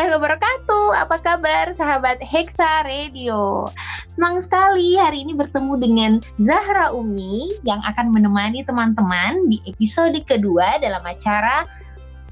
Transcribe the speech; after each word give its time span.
Warahmatullahi 0.00 0.16
wabarakatuh. 0.16 0.86
Apa 0.96 1.16
kabar 1.20 1.64
sahabat 1.76 2.24
Hexa 2.24 2.88
Radio? 2.88 3.68
Senang 4.08 4.40
sekali 4.40 4.96
hari 4.96 5.28
ini 5.28 5.36
bertemu 5.36 5.76
dengan 5.76 6.12
Zahra 6.40 6.88
Umi 6.88 7.52
yang 7.68 7.84
akan 7.84 8.08
menemani 8.08 8.64
teman-teman 8.64 9.44
di 9.52 9.60
episode 9.68 10.16
kedua 10.24 10.80
dalam 10.80 11.04
acara 11.04 11.68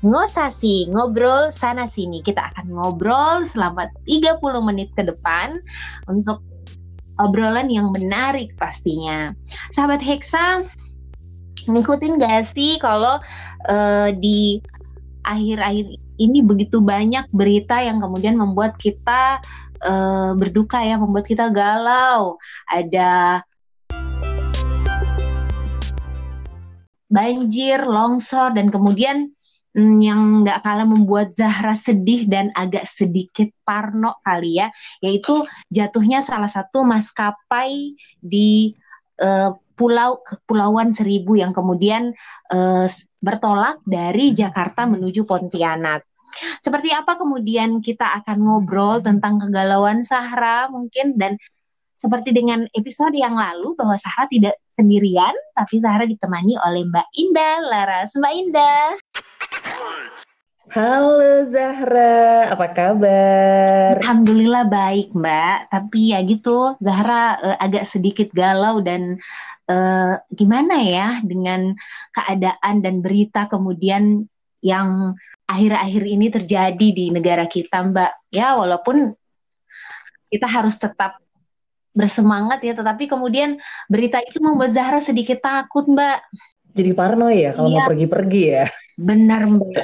Ngosasi, 0.01 0.89
ngobrol 0.89 1.53
sana 1.53 1.85
sini. 1.85 2.25
Kita 2.25 2.57
akan 2.57 2.73
ngobrol 2.73 3.45
selama 3.45 3.93
30 4.09 4.41
menit 4.65 4.89
ke 4.97 5.05
depan 5.05 5.61
untuk 6.09 6.41
obrolan 7.21 7.69
yang 7.69 7.93
menarik 7.93 8.49
pastinya. 8.57 9.37
Sahabat 9.77 10.01
Hexa, 10.01 10.65
ngikutin 11.69 12.17
gak 12.17 12.49
sih 12.49 12.81
kalau 12.81 13.21
uh, 13.69 14.09
di 14.17 14.65
akhir-akhir 15.29 16.08
ini 16.19 16.43
begitu 16.43 16.83
banyak 16.83 17.31
berita 17.31 17.79
yang 17.79 18.03
kemudian 18.03 18.35
membuat 18.35 18.75
kita 18.77 19.39
uh, 19.87 20.35
berduka 20.35 20.83
ya, 20.83 20.99
membuat 20.99 21.25
kita 21.31 21.49
galau. 21.49 22.37
Ada 22.67 23.43
banjir, 27.09 27.87
longsor, 27.87 28.53
dan 28.53 28.69
kemudian 28.69 29.33
mm, 29.73 29.97
yang 30.03 30.21
nggak 30.45 30.61
kalah 30.61 30.85
membuat 30.85 31.33
Zahra 31.33 31.73
sedih 31.73 32.29
dan 32.29 32.53
agak 32.53 32.85
sedikit 32.85 33.49
parno 33.65 34.21
kali 34.27 34.61
ya, 34.61 34.69
yaitu 35.01 35.47
jatuhnya 35.73 36.21
salah 36.21 36.51
satu 36.51 36.85
maskapai 36.85 37.97
di 38.21 38.77
uh, 39.23 39.55
pulau 39.79 40.19
kepulauan 40.27 40.91
Seribu 40.91 41.39
yang 41.39 41.55
kemudian 41.55 42.11
uh, 42.51 42.87
bertolak 43.23 43.79
dari 43.87 44.35
Jakarta 44.35 44.91
menuju 44.91 45.23
Pontianak. 45.23 46.08
Seperti 46.63 46.93
apa 46.93 47.17
kemudian 47.17 47.81
kita 47.81 48.23
akan 48.23 48.39
ngobrol 48.45 49.01
tentang 49.03 49.41
kegalauan 49.41 50.05
Sahra 50.05 50.69
mungkin 50.69 51.19
dan 51.19 51.37
seperti 51.99 52.31
dengan 52.31 52.63
episode 52.79 53.15
yang 53.19 53.35
lalu 53.35 53.75
bahwa 53.75 53.99
Sahra 53.99 54.31
tidak 54.31 54.55
sendirian 54.71 55.35
tapi 55.59 55.83
Sahra 55.83 56.07
ditemani 56.07 56.55
oleh 56.63 56.87
Mbak 56.87 57.07
Indah 57.19 57.55
Laras. 57.67 58.15
Mbak 58.15 58.33
Indah. 58.39 58.87
Halo 60.69 61.49
Zahra, 61.49 62.53
apa 62.53 62.67
kabar? 62.77 63.97
Alhamdulillah 64.05 64.69
baik 64.69 65.17
Mbak, 65.17 65.73
tapi 65.73 66.13
ya 66.13 66.21
gitu 66.29 66.77
Zahra 66.85 67.41
uh, 67.41 67.57
agak 67.57 67.89
sedikit 67.89 68.29
galau 68.37 68.85
dan 68.85 69.17
uh, 69.65 70.21
gimana 70.29 70.77
ya 70.85 71.09
dengan 71.25 71.73
keadaan 72.13 72.85
dan 72.85 73.01
berita 73.01 73.49
kemudian 73.49 74.29
yang 74.61 75.17
akhir-akhir 75.49 76.03
ini 76.05 76.27
terjadi 76.29 76.89
di 76.93 77.09
negara 77.09 77.49
kita, 77.49 77.81
Mbak. 77.81 78.13
Ya, 78.29 78.53
walaupun 78.55 79.17
kita 80.29 80.45
harus 80.45 80.77
tetap 80.77 81.17
bersemangat 81.97 82.61
ya, 82.61 82.77
tetapi 82.77 83.09
kemudian 83.09 83.57
berita 83.89 84.21
itu 84.21 84.39
membuat 84.45 84.77
Zahra 84.77 85.01
sedikit 85.01 85.41
takut, 85.41 85.89
Mbak. 85.89 86.21
Jadi 86.77 86.91
parno 86.95 87.33
ya 87.33 87.57
kalau 87.57 87.73
iya. 87.73 87.77
mau 87.81 87.89
pergi-pergi 87.89 88.43
ya. 88.45 88.67
Benar, 89.01 89.41
Mbak. 89.49 89.75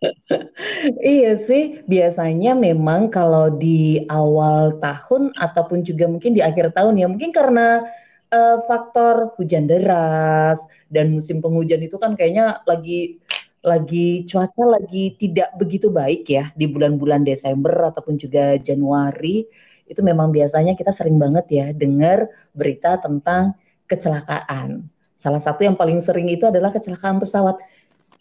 iya 1.16 1.32
sih, 1.40 1.80
biasanya 1.88 2.52
memang 2.52 3.08
kalau 3.08 3.48
di 3.52 4.04
awal 4.12 4.76
tahun 4.78 5.32
ataupun 5.40 5.88
juga 5.88 6.04
mungkin 6.04 6.36
di 6.36 6.44
akhir 6.44 6.76
tahun 6.76 7.00
ya, 7.00 7.08
mungkin 7.08 7.32
karena 7.32 7.88
uh, 8.30 8.58
faktor 8.68 9.34
hujan 9.36 9.66
deras 9.66 10.62
dan 10.88 11.12
musim 11.12 11.42
penghujan 11.42 11.82
itu 11.84 11.96
kan 11.98 12.14
kayaknya 12.14 12.62
lagi 12.64 13.18
lagi 13.60 14.24
cuaca 14.24 14.64
lagi 14.80 15.12
tidak 15.20 15.52
begitu 15.60 15.92
baik 15.92 16.24
ya 16.28 16.48
di 16.56 16.64
bulan-bulan 16.64 17.28
Desember 17.28 17.92
ataupun 17.92 18.16
juga 18.16 18.56
Januari 18.56 19.44
itu 19.90 20.00
memang 20.06 20.30
biasanya 20.30 20.78
kita 20.78 20.94
sering 20.94 21.18
banget 21.18 21.46
ya 21.50 21.66
dengar 21.74 22.30
berita 22.54 22.96
tentang 23.02 23.58
kecelakaan. 23.90 24.86
Salah 25.18 25.42
satu 25.42 25.66
yang 25.66 25.74
paling 25.74 25.98
sering 25.98 26.30
itu 26.30 26.46
adalah 26.46 26.70
kecelakaan 26.70 27.18
pesawat. 27.18 27.58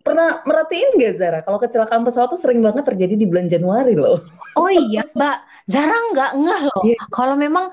Pernah 0.01 0.41
merhatiin 0.43 0.97
nggak 0.97 1.13
Zara? 1.21 1.39
Kalau 1.45 1.61
kecelakaan 1.61 2.01
pesawat 2.01 2.33
tuh 2.33 2.41
sering 2.41 2.59
banget 2.65 2.83
terjadi 2.89 3.13
di 3.13 3.29
bulan 3.29 3.45
Januari 3.45 3.93
loh. 3.93 4.19
Oh 4.57 4.67
iya, 4.67 5.05
Mbak. 5.13 5.37
Zara 5.69 5.93
nggak 6.11 6.31
ngeh 6.41 6.61
loh. 6.73 6.81
Yeah. 6.81 7.03
Kalau 7.13 7.37
memang 7.37 7.69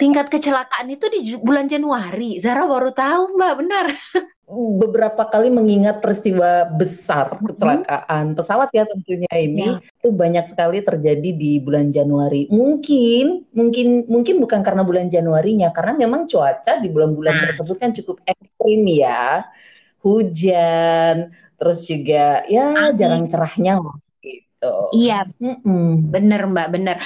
tingkat 0.00 0.32
kecelakaan 0.32 0.88
itu 0.88 1.06
di 1.12 1.36
bulan 1.36 1.68
Januari. 1.68 2.40
Zara 2.40 2.64
baru 2.64 2.90
tahu, 2.90 3.36
Mbak, 3.36 3.52
benar. 3.60 3.86
beberapa 4.50 5.30
kali 5.30 5.46
mengingat 5.46 6.02
peristiwa 6.02 6.66
besar 6.74 7.38
kecelakaan 7.38 8.34
pesawat 8.34 8.74
ya 8.74 8.82
tentunya 8.82 9.30
ini 9.38 9.78
ya. 9.78 9.78
itu 9.78 10.10
banyak 10.10 10.44
sekali 10.50 10.82
terjadi 10.82 11.30
di 11.30 11.62
bulan 11.62 11.94
Januari. 11.94 12.50
Mungkin 12.50 13.46
mungkin 13.54 14.10
mungkin 14.10 14.42
bukan 14.42 14.60
karena 14.66 14.82
bulan 14.82 15.06
Januarinya 15.06 15.70
karena 15.70 15.94
memang 15.94 16.26
cuaca 16.26 16.82
di 16.82 16.90
bulan-bulan 16.90 17.34
nah. 17.38 17.42
tersebut 17.46 17.76
kan 17.78 17.94
cukup 17.94 18.18
ekstrim 18.26 18.82
ya. 18.90 19.46
Hujan, 20.00 21.28
terus 21.60 21.84
juga 21.84 22.40
ya 22.48 22.72
Amin. 22.88 22.96
jarang 22.96 23.24
cerahnya 23.28 23.84
gitu. 24.24 24.74
Iya. 24.96 25.28
Mm 25.38 25.56
-mm. 25.60 25.88
Bener 26.08 26.42
Mbak, 26.48 26.68
bener. 26.72 26.96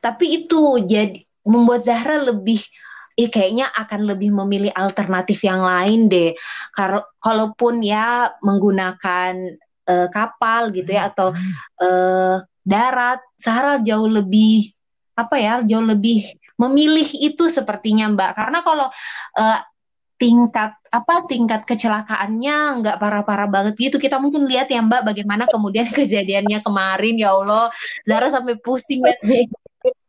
Tapi 0.00 0.42
itu 0.42 0.80
jadi 0.82 1.20
membuat 1.44 1.84
Zahra 1.84 2.20
lebih 2.20 2.64
eh 3.18 3.26
kayaknya 3.26 3.66
akan 3.74 4.14
lebih 4.14 4.30
memilih 4.30 4.70
alternatif 4.70 5.42
yang 5.42 5.58
lain 5.66 6.06
deh. 6.06 6.38
Kar 6.70 7.02
kalaupun 7.18 7.82
ya 7.82 8.30
menggunakan 8.46 9.58
uh, 9.90 10.08
kapal 10.14 10.70
gitu 10.70 10.94
ya 10.94 11.10
atau 11.10 11.34
uh, 11.82 12.38
darat, 12.62 13.18
Sarah 13.34 13.82
jauh 13.82 14.06
lebih 14.06 14.70
apa 15.18 15.34
ya, 15.34 15.54
jauh 15.66 15.82
lebih 15.82 16.30
memilih 16.54 17.10
itu 17.18 17.50
sepertinya 17.50 18.06
Mbak. 18.14 18.30
Karena 18.38 18.58
kalau 18.62 18.86
uh, 19.34 19.58
tingkat 20.18 20.74
apa 20.90 21.14
tingkat 21.30 21.62
kecelakaannya 21.62 22.82
nggak 22.82 22.96
parah-parah 22.98 23.46
banget 23.46 23.74
gitu 23.78 24.02
kita 24.02 24.18
mungkin 24.18 24.50
lihat 24.50 24.66
ya 24.66 24.82
Mbak 24.82 25.06
bagaimana 25.06 25.46
kemudian 25.46 25.86
kejadiannya 25.98 26.58
kemarin 26.58 27.14
ya 27.14 27.38
Allah 27.38 27.70
Zara 28.02 28.26
sampai 28.26 28.58
pusing 28.58 28.98
lihat 28.98 29.22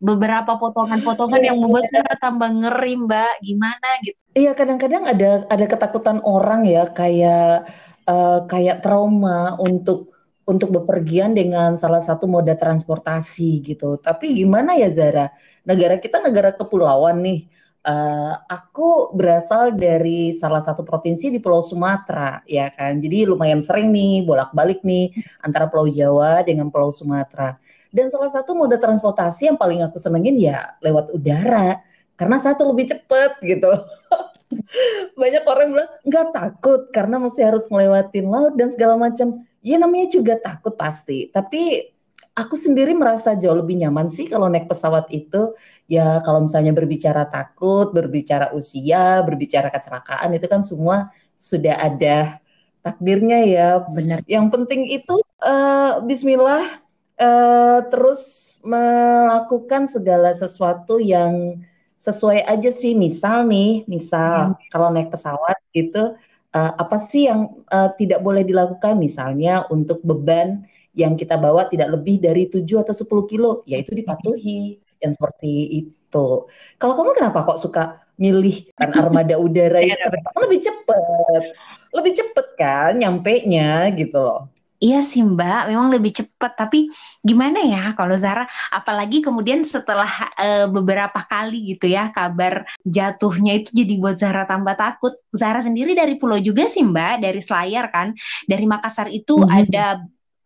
beberapa 0.02 0.57
potongan-potongan 0.57 1.41
yang 1.44 1.57
membuat 1.62 1.85
saya 1.91 2.16
tambah 2.18 2.50
ngeri 2.50 2.94
mbak. 3.06 3.34
Gimana 3.44 3.90
gitu? 4.06 4.18
Iya 4.34 4.53
kadang-kadang 4.53 5.09
ada 5.09 5.46
ada 5.50 5.66
ketakutan 5.66 6.22
orang 6.25 6.66
ya 6.66 6.90
kayak 6.94 7.69
uh, 8.09 8.46
kayak 8.50 8.81
trauma 8.81 9.58
untuk 9.62 10.13
untuk 10.50 10.74
bepergian 10.74 11.38
dengan 11.38 11.78
salah 11.78 12.02
satu 12.02 12.25
moda 12.25 12.58
transportasi 12.58 13.62
gitu. 13.62 14.02
Tapi 14.02 14.34
gimana 14.41 14.74
ya 14.74 14.90
Zara? 14.90 15.29
Negara 15.62 16.02
kita 16.02 16.18
negara 16.25 16.50
kepulauan 16.58 17.22
nih. 17.22 17.46
Uh, 17.79 18.35
aku 18.52 19.16
berasal 19.16 19.72
dari 19.72 20.35
salah 20.35 20.59
satu 20.59 20.84
provinsi 20.84 21.32
di 21.32 21.40
Pulau 21.40 21.64
Sumatera, 21.64 22.44
ya 22.44 22.67
kan. 22.76 22.99
Jadi 22.99 23.23
lumayan 23.23 23.64
sering 23.64 23.96
nih 23.96 24.28
bolak-balik 24.28 24.84
nih 24.84 25.16
antara 25.46 25.72
Pulau 25.72 25.88
Jawa 25.88 26.44
dengan 26.44 26.67
Pulau 26.73 26.91
Sumatera. 26.91 27.55
Dan 27.90 28.14
salah 28.14 28.30
satu 28.30 28.53
moda 28.53 28.78
transportasi 28.78 29.50
yang 29.50 29.58
paling 29.58 29.82
aku 29.82 29.97
senengin 29.97 30.38
ya 30.38 30.78
lewat 30.86 31.09
udara. 31.14 31.82
Karena 32.20 32.38
satu 32.38 32.70
lebih 32.70 32.91
cepet 32.91 33.32
gitu. 33.41 33.72
Banyak 35.22 35.44
orang 35.47 35.68
bilang 35.74 35.90
nggak 36.06 36.28
takut 36.36 36.82
karena 36.91 37.16
masih 37.18 37.47
harus 37.47 37.66
ngelewatin 37.72 38.28
laut 38.28 38.53
dan 38.59 38.70
segala 38.70 39.00
macam. 39.00 39.41
Ya 39.66 39.80
namanya 39.80 40.12
juga 40.12 40.38
takut 40.40 40.76
pasti. 40.76 41.32
Tapi 41.32 41.90
aku 42.38 42.56
sendiri 42.56 42.96
merasa 42.96 43.36
jauh 43.36 43.59
lebih 43.59 43.80
nyaman 43.82 44.08
sih 44.08 44.28
kalau 44.28 44.52
naik 44.52 44.70
pesawat 44.70 45.09
itu. 45.09 45.56
Ya 45.90 46.22
kalau 46.24 46.46
misalnya 46.46 46.76
berbicara 46.76 47.26
takut, 47.32 47.92
berbicara 47.96 48.53
usia, 48.53 49.26
berbicara 49.26 49.74
kecelakaan 49.74 50.35
itu 50.38 50.46
kan 50.46 50.62
semua 50.62 51.09
sudah 51.40 51.76
ada 51.80 52.38
takdirnya 52.84 53.40
ya. 53.47 53.70
Benar. 53.90 54.22
Yang 54.28 54.46
penting 54.53 54.82
itu 54.92 55.24
uh, 55.42 56.03
Bismillah 56.03 56.89
uh, 57.20 57.80
terus 57.92 58.56
melakukan 58.64 59.88
segala 59.88 60.34
sesuatu 60.34 61.00
yang 61.00 61.64
sesuai 62.00 62.48
aja 62.48 62.72
sih 62.72 62.96
misal 62.96 63.44
nih 63.48 63.84
misal 63.92 64.56
hmm. 64.56 64.72
kalau 64.72 64.88
naik 64.92 65.12
pesawat 65.12 65.60
gitu 65.76 66.16
uh, 66.56 66.72
apa 66.80 66.96
sih 66.96 67.28
yang 67.28 67.60
uh, 67.70 67.92
tidak 68.00 68.24
boleh 68.24 68.42
dilakukan 68.48 68.96
misalnya 68.98 69.68
untuk 69.70 70.00
beban 70.02 70.64
yang 70.98 71.16
kita 71.16 71.38
bawa 71.38 71.70
tidak 71.70 71.94
lebih 71.94 72.20
dari 72.20 72.50
7 72.50 72.66
atau 72.82 72.92
10 72.92 73.32
kilo, 73.32 73.52
yaitu 73.70 73.94
dipatuhi 73.94 74.82
yang 75.00 75.14
seperti 75.16 75.86
itu. 75.86 76.28
Kalau 76.82 76.94
kamu 76.98 77.16
kenapa 77.16 77.46
kok 77.46 77.62
suka 77.62 77.84
milih 78.20 78.68
kan 78.76 78.92
armada 78.98 79.40
udara 79.40 79.80
itu 79.86 79.96
kan 79.96 80.40
lebih 80.44 80.60
cepet, 80.60 81.44
lebih 81.96 82.14
cepet 82.20 82.48
kan 82.60 83.00
nyampe 83.00 83.48
nya 83.48 83.88
gitu 83.96 84.18
loh. 84.20 84.52
Iya 84.79 85.03
sih 85.03 85.20
Mbak, 85.20 85.76
memang 85.76 85.91
lebih 85.91 86.16
cepat. 86.16 86.55
Tapi 86.55 86.87
gimana 87.20 87.59
ya 87.67 87.91
kalau 87.99 88.16
Zara, 88.16 88.47
apalagi 88.72 89.20
kemudian 89.20 89.67
setelah 89.67 90.08
uh, 90.40 90.72
beberapa 90.72 91.20
kali 91.28 91.76
gitu 91.76 91.91
ya 91.91 92.16
kabar 92.16 92.64
jatuhnya 92.87 93.59
itu 93.59 93.76
jadi 93.76 93.93
buat 93.99 94.16
Zara 94.16 94.47
tambah 94.47 94.79
takut. 94.79 95.11
Zara 95.35 95.59
sendiri 95.59 95.91
dari 95.99 96.16
pulau 96.16 96.40
juga 96.40 96.72
sih 96.72 96.87
Mbak, 96.87 97.20
dari 97.20 97.43
Selayar 97.43 97.91
kan. 97.91 98.16
Dari 98.47 98.64
Makassar 98.64 99.11
itu 99.11 99.43
mm 99.43 99.43
-hmm. 99.43 99.59
ada 99.59 99.85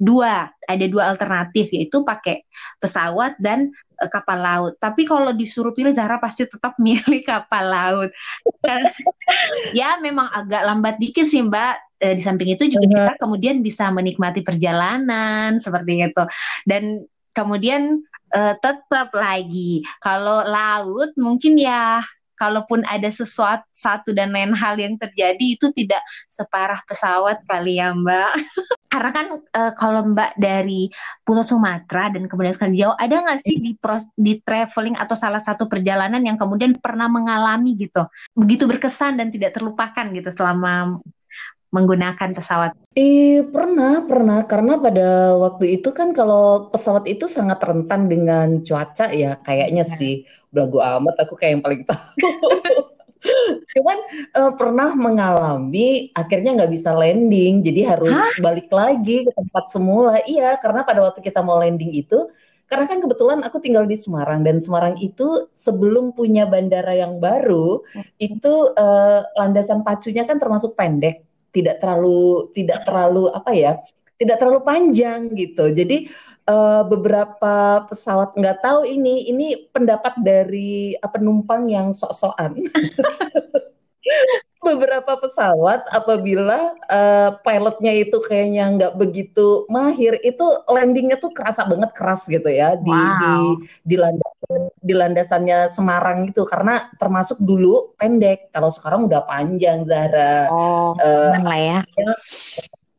dua 0.03 0.49
ada 0.65 0.85
dua 0.89 1.13
alternatif 1.13 1.71
yaitu 1.71 2.01
pakai 2.01 2.43
pesawat 2.81 3.37
dan 3.37 3.69
uh, 4.01 4.09
kapal 4.09 4.41
laut. 4.41 4.73
Tapi 4.81 5.05
kalau 5.05 5.29
disuruh 5.31 5.71
pilih 5.71 5.93
Zara 5.93 6.17
pasti 6.17 6.49
tetap 6.49 6.73
milih 6.83 7.21
kapal 7.21 7.69
laut. 7.69 8.09
ya 9.77 10.01
memang 10.01 10.27
agak 10.33 10.65
lambat 10.65 10.95
dikit 10.97 11.23
sih 11.23 11.45
Mbak. 11.45 11.92
E, 12.03 12.19
di 12.19 12.21
samping 12.21 12.51
itu 12.51 12.67
juga 12.67 12.83
uh-huh. 12.83 12.95
kita 12.99 13.13
kemudian 13.23 13.63
bisa 13.63 13.87
menikmati 13.87 14.43
perjalanan 14.43 15.55
seperti 15.55 16.03
itu. 16.03 16.23
Dan 16.67 17.07
kemudian 17.31 18.03
uh, 18.35 18.53
tetap 18.59 19.15
lagi 19.15 19.81
kalau 20.03 20.43
laut 20.43 21.15
mungkin 21.15 21.57
ya 21.57 22.03
kalaupun 22.43 22.83
ada 22.89 23.07
sesuatu 23.07 23.63
satu 23.71 24.11
dan 24.11 24.33
lain 24.35 24.51
hal 24.51 24.75
yang 24.75 24.99
terjadi 24.99 25.55
itu 25.55 25.71
tidak 25.71 26.01
separah 26.27 26.81
pesawat 26.83 27.39
kali 27.47 27.79
ya 27.79 27.95
Mbak. 27.95 28.31
Karena 28.93 29.09
kan 29.09 29.25
e, 29.39 29.61
kalau 29.79 30.01
Mbak 30.11 30.37
dari 30.37 30.91
Pulau 31.23 31.41
Sumatera 31.41 32.13
dan 32.13 32.27
kemudian 32.27 32.53
sekali 32.53 32.77
jauh 32.77 32.93
ada 32.99 33.25
nggak 33.25 33.39
sih 33.41 33.57
di 33.57 33.73
pro, 33.73 33.97
di 34.13 34.37
traveling 34.43 34.99
atau 34.99 35.15
salah 35.17 35.41
satu 35.41 35.65
perjalanan 35.65 36.21
yang 36.21 36.37
kemudian 36.37 36.77
pernah 36.77 37.09
mengalami 37.09 37.73
gitu 37.73 38.05
begitu 38.37 38.69
berkesan 38.69 39.17
dan 39.17 39.33
tidak 39.33 39.57
terlupakan 39.57 40.05
gitu 40.13 40.29
selama 40.37 41.01
menggunakan 41.73 42.37
pesawat? 42.37 42.77
Eh 42.93 43.41
pernah 43.49 44.05
pernah 44.05 44.45
karena 44.45 44.77
pada 44.77 45.33
waktu 45.41 45.81
itu 45.81 45.89
kan 45.89 46.13
kalau 46.13 46.69
pesawat 46.69 47.09
itu 47.09 47.25
sangat 47.25 47.57
rentan 47.65 48.05
dengan 48.05 48.61
cuaca 48.61 49.09
ya 49.09 49.41
kayaknya 49.41 49.81
ya. 49.81 49.95
sih 49.97 50.15
belagu 50.53 50.77
amat 50.77 51.25
aku 51.25 51.33
kayak 51.33 51.59
yang 51.59 51.63
paling 51.65 51.83
tahu. 51.89 52.29
Cuman 53.73 53.97
uh, 54.37 54.53
pernah 54.53 54.93
mengalami 54.93 56.13
akhirnya 56.13 56.53
nggak 56.61 56.71
bisa 56.71 56.93
landing 56.93 57.65
jadi 57.65 57.97
harus 57.97 58.13
Hah? 58.13 58.37
balik 58.37 58.69
lagi 58.69 59.25
ke 59.25 59.31
tempat 59.33 59.65
semula. 59.65 60.21
Iya 60.29 60.61
karena 60.61 60.85
pada 60.85 61.01
waktu 61.01 61.25
kita 61.25 61.41
mau 61.41 61.57
landing 61.57 61.89
itu 61.89 62.29
karena 62.69 62.85
kan 62.89 63.01
kebetulan 63.01 63.39
aku 63.41 63.61
tinggal 63.61 63.85
di 63.85 63.97
Semarang 63.97 64.41
dan 64.45 64.57
Semarang 64.57 64.97
itu 65.01 65.49
sebelum 65.53 66.13
punya 66.13 66.45
bandara 66.49 66.93
yang 66.95 67.21
baru 67.21 67.81
itu 68.17 68.53
uh, 68.73 69.21
landasan 69.37 69.85
pacunya 69.85 70.25
kan 70.25 70.41
termasuk 70.41 70.73
pendek 70.73 71.21
tidak 71.53 71.79
terlalu 71.79 72.49
tidak 72.51 72.83
terlalu 72.83 73.29
apa 73.31 73.51
ya 73.53 73.73
tidak 74.17 74.39
terlalu 74.39 74.61
panjang 74.63 75.31
gitu. 75.35 75.73
Jadi 75.73 76.07
uh, 76.47 76.83
beberapa 76.87 77.83
pesawat 77.89 78.35
nggak 78.37 78.63
tahu 78.63 78.87
ini 78.87 79.27
ini 79.29 79.67
pendapat 79.73 80.15
dari 80.21 80.95
uh, 80.99 81.09
penumpang 81.11 81.67
yang 81.67 81.91
sok-sokan 81.91 82.55
beberapa 84.63 85.19
pesawat 85.19 85.85
apabila 85.91 86.73
uh, 86.87 87.37
pilotnya 87.43 87.93
itu 88.07 88.17
kayaknya 88.23 88.63
nggak 88.79 88.93
begitu 88.97 89.67
mahir 89.67 90.17
itu 90.23 90.41
landingnya 90.71 91.19
tuh 91.19 91.29
kerasa 91.35 91.67
banget 91.67 91.91
keras 91.93 92.25
gitu 92.25 92.47
ya 92.47 92.79
di 92.79 92.89
wow. 92.89 93.59
di 93.85 93.93
di 93.93 93.95
landasan 93.99 94.61
di 94.79 94.93
landasannya 94.95 95.59
Semarang 95.69 96.31
itu. 96.31 96.41
Karena 96.47 96.87
termasuk 96.97 97.37
dulu 97.43 97.93
pendek 97.99 98.49
kalau 98.55 98.71
sekarang 98.71 99.11
udah 99.11 99.27
panjang 99.27 99.83
Zara 99.83 100.47
oh 100.49 100.95
uh, 100.97 101.35
lah 101.43 101.59
ya. 101.59 101.79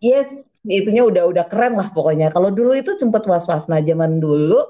yes 0.05 0.53
itunya 0.65 1.05
udah 1.05 1.29
udah 1.33 1.45
keren 1.49 1.81
lah 1.81 1.89
pokoknya. 1.91 2.31
Kalau 2.31 2.53
dulu 2.53 2.77
itu 2.77 2.95
sempat 3.01 3.25
was 3.25 3.49
was 3.49 3.67
nah 3.67 3.81
zaman 3.81 4.21
dulu 4.21 4.61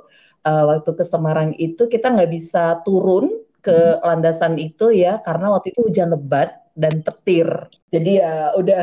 uh, 0.47 0.65
waktu 0.71 0.91
ke 0.95 1.05
Semarang 1.05 1.53
itu 1.59 1.91
kita 1.91 2.15
nggak 2.15 2.31
bisa 2.31 2.81
turun 2.87 3.45
ke 3.65 3.99
landasan 4.05 4.61
itu 4.61 4.93
ya 4.93 5.25
karena 5.25 5.49
waktu 5.49 5.73
itu 5.73 5.89
hujan 5.89 6.13
lebat 6.13 6.64
dan 6.75 7.01
petir. 7.07 7.47
Jadi 7.95 8.19
ya 8.19 8.51
udah, 8.59 8.83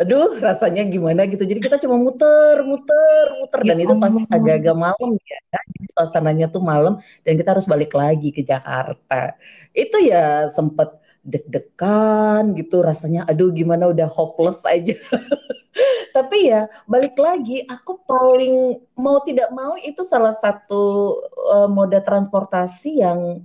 aduh 0.00 0.40
rasanya 0.40 0.88
gimana 0.88 1.28
gitu. 1.28 1.44
Jadi 1.44 1.60
kita 1.60 1.76
cuma 1.84 2.00
muter, 2.00 2.64
muter, 2.64 3.24
muter 3.36 3.60
dan 3.68 3.76
itu 3.76 3.94
pas 4.00 4.14
agak-agak 4.32 4.76
malam 4.76 5.10
ya. 5.20 5.38
Jadi 5.52 5.86
suasananya 5.92 6.46
tuh 6.48 6.64
malam 6.64 6.96
dan 7.28 7.36
kita 7.36 7.52
harus 7.52 7.68
balik 7.68 7.92
lagi 7.92 8.32
ke 8.32 8.40
Jakarta. 8.40 9.36
Itu 9.76 10.00
ya 10.00 10.48
sempet 10.48 10.96
deg-degan 11.28 12.56
gitu 12.56 12.80
rasanya. 12.80 13.28
Aduh 13.28 13.52
gimana 13.52 13.92
udah 13.92 14.08
hopeless 14.08 14.64
aja. 14.64 14.96
Tapi 16.16 16.50
ya 16.50 16.66
balik 16.88 17.14
lagi, 17.20 17.62
aku 17.68 18.00
paling 18.08 18.80
mau 18.96 19.20
tidak 19.22 19.52
mau 19.52 19.76
itu 19.78 20.02
salah 20.02 20.34
satu 20.34 21.14
uh, 21.52 21.68
moda 21.68 22.00
transportasi 22.00 23.04
yang 23.04 23.44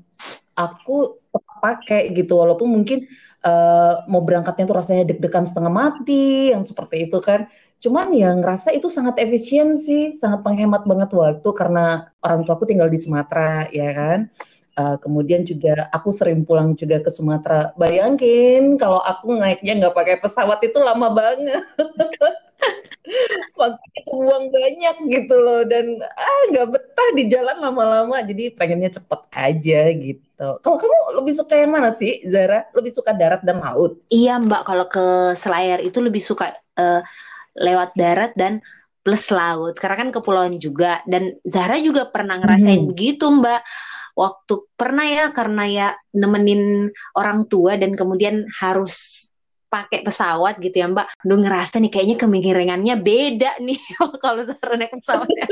aku 0.55 1.19
pakai 1.61 2.09
gitu. 2.15 2.39
Walaupun 2.39 2.71
mungkin 2.71 3.05
uh, 3.43 4.07
mau 4.07 4.23
berangkatnya 4.23 4.65
tuh 4.65 4.77
rasanya 4.79 5.03
deg-degan 5.07 5.43
setengah 5.43 5.71
mati, 5.71 6.55
yang 6.55 6.63
seperti 6.63 7.11
itu 7.11 7.19
kan. 7.19 7.45
Cuman 7.83 8.15
yang 8.15 8.39
ngerasa 8.39 8.71
itu 8.71 8.87
sangat 8.87 9.19
efisiensi, 9.19 10.15
sangat 10.15 10.41
menghemat 10.47 10.87
banget 10.87 11.11
waktu 11.11 11.49
karena 11.51 12.07
orang 12.23 12.47
tua 12.47 12.55
aku 12.55 12.65
tinggal 12.65 12.87
di 12.87 12.99
Sumatera, 12.99 13.67
ya 13.69 13.91
kan. 13.91 14.19
Uh, 14.73 14.97
kemudian 14.97 15.45
juga 15.45 15.85
aku 15.93 16.09
sering 16.09 16.49
pulang 16.49 16.73
juga 16.73 16.97
ke 17.03 17.11
Sumatera. 17.13 17.75
Bayangin 17.77 18.81
kalau 18.81 18.97
aku 19.05 19.37
naiknya 19.37 19.77
nggak 19.77 19.93
pakai 19.93 20.17
pesawat 20.17 20.63
itu 20.65 20.81
lama 20.81 21.13
banget. 21.13 21.61
waktu 23.61 23.99
uang 24.09 24.43
banyak 24.49 24.95
gitu 25.09 25.35
loh. 25.37 25.61
Dan 25.65 26.01
ah 26.03 26.41
nggak 26.51 26.67
betah 26.73 27.09
di 27.15 27.23
jalan 27.29 27.57
lama-lama. 27.59 28.21
Jadi 28.25 28.53
pengennya 28.53 28.93
cepet 28.93 29.21
aja 29.33 29.81
gitu. 29.93 30.47
Kalau 30.59 30.77
kamu 30.77 30.97
lebih 31.21 31.33
suka 31.33 31.53
yang 31.57 31.71
mana 31.73 31.95
sih 31.95 32.23
Zara? 32.27 32.67
Lebih 32.73 32.91
suka 32.91 33.11
darat 33.15 33.41
dan 33.45 33.61
laut? 33.63 33.99
Iya 34.09 34.39
mbak. 34.41 34.61
Kalau 34.67 34.85
ke 34.89 35.37
Selayar 35.37 35.79
itu 35.79 35.99
lebih 36.03 36.21
suka 36.23 36.53
uh, 36.77 37.01
lewat 37.57 37.95
darat 37.95 38.31
dan 38.35 38.59
plus 39.03 39.29
laut. 39.29 39.75
Karena 39.77 40.07
kan 40.07 40.09
kepulauan 40.11 40.57
juga. 40.59 40.99
Dan 41.07 41.37
Zara 41.45 41.79
juga 41.79 42.09
pernah 42.09 42.39
ngerasain 42.39 42.83
hmm. 42.83 42.89
begitu 42.91 43.29
mbak. 43.29 43.61
Waktu 44.13 44.69
pernah 44.77 45.09
ya 45.09 45.25
karena 45.33 45.63
ya 45.65 45.87
nemenin 46.13 46.93
orang 47.17 47.49
tua 47.49 47.81
dan 47.81 47.97
kemudian 47.97 48.45
harus 48.61 49.25
pakai 49.73 50.05
pesawat 50.05 50.61
gitu 50.61 50.85
ya 50.85 50.87
Mbak, 50.93 51.25
udah 51.25 51.37
ngerasa 51.41 51.81
nih 51.81 51.89
kayaknya 51.89 52.17
kemiringannya 52.21 52.95
beda 53.01 53.57
nih 53.57 53.79
kalau 54.23 54.45
naik 54.77 54.93
pesawatnya. 54.93 55.49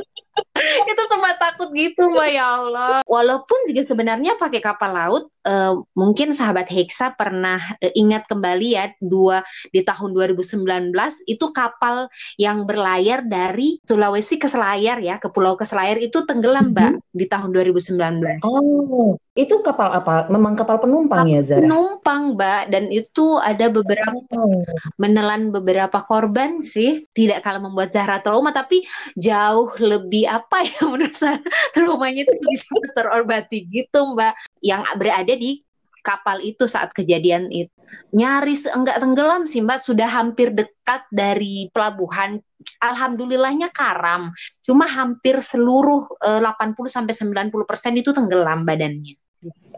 itu 0.91 1.03
cuma 1.11 1.31
takut 1.39 1.71
gitu 1.71 2.11
Mbak 2.11 2.29
ya 2.31 2.45
Allah. 2.59 2.95
Walaupun 3.07 3.71
juga 3.71 3.81
sebenarnya 3.87 4.35
pakai 4.35 4.59
kapal 4.59 4.91
laut, 4.91 5.23
uh, 5.47 5.79
mungkin 5.95 6.35
sahabat 6.35 6.67
Hexa 6.67 7.15
pernah 7.15 7.59
uh, 7.79 7.93
ingat 7.95 8.27
kembali 8.27 8.67
ya 8.75 8.91
dua 8.99 9.45
di 9.71 9.81
tahun 9.81 10.11
2019 10.11 10.91
itu 11.27 11.45
kapal 11.55 12.11
yang 12.35 12.67
berlayar 12.67 13.23
dari 13.23 13.79
Sulawesi 13.87 14.37
ke 14.37 14.51
Selayar 14.51 14.99
ya 14.99 15.17
ke 15.17 15.31
Pulau 15.31 15.55
ke 15.55 15.63
Selayar 15.63 15.97
itu 16.03 16.23
tenggelam 16.27 16.75
Mbak 16.75 16.91
mm 16.91 16.99
-hmm. 16.99 17.15
di 17.15 17.25
tahun 17.31 17.49
2019. 17.55 18.43
Oh, 18.43 19.15
itu 19.39 19.55
kapal 19.63 19.95
apa? 19.95 20.27
Memang 20.27 20.59
kapal 20.59 20.83
penumpang 20.83 21.23
kapal 21.23 21.35
ya 21.35 21.41
Zara? 21.47 21.63
Penumpang 21.63 22.35
Mbak 22.35 22.61
dan 22.67 22.83
itu 22.91 23.39
ada 23.39 23.71
beberapa 23.71 24.35
oh. 24.35 24.67
menelan 24.99 25.55
beberapa 25.55 26.03
korban 26.03 26.59
sih. 26.59 27.07
Tidak 27.15 27.39
kalah 27.39 27.63
membuat 27.63 27.95
Zahra 27.95 28.19
trauma 28.19 28.51
tapi 28.51 28.83
jauh 29.15 29.71
lebih 29.79 30.27
apa 30.27 30.40
ya 30.63 30.81
menurut 30.91 31.13
saya 31.13 31.37
traumanya 31.75 32.25
itu 32.25 32.35
bisa 32.41 32.75
terobati 32.95 33.67
gitu 33.69 33.99
Mbak 34.15 34.33
yang 34.63 34.81
berada 34.97 35.33
di 35.35 35.61
kapal 36.01 36.41
itu 36.41 36.65
saat 36.65 36.91
kejadian 36.97 37.47
itu. 37.53 37.69
Nyaris 38.15 38.65
enggak 38.71 39.03
tenggelam 39.03 39.45
sih 39.45 39.61
Mbak, 39.61 39.79
sudah 39.83 40.09
hampir 40.09 40.51
dekat 40.51 41.05
dari 41.13 41.69
pelabuhan. 41.69 42.41
Alhamdulillahnya 42.81 43.69
karam. 43.73 44.33
Cuma 44.65 44.89
hampir 44.89 45.37
seluruh 45.41 46.07
eh, 46.25 46.41
80 46.41 46.77
sampai 46.89 47.13
90% 47.13 48.01
itu 48.01 48.09
tenggelam 48.11 48.65
badannya. 48.65 49.15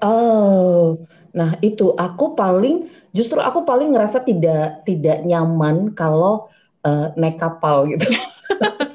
Oh. 0.03 0.99
Nah, 1.33 1.57
itu 1.65 1.97
aku 1.97 2.37
paling 2.37 2.85
justru 3.09 3.41
aku 3.41 3.65
paling 3.65 3.89
ngerasa 3.93 4.21
tidak 4.21 4.85
tidak 4.85 5.25
nyaman 5.25 5.89
kalau 5.97 6.45
uh, 6.85 7.09
naik 7.17 7.41
kapal 7.41 7.89
gitu. 7.89 8.05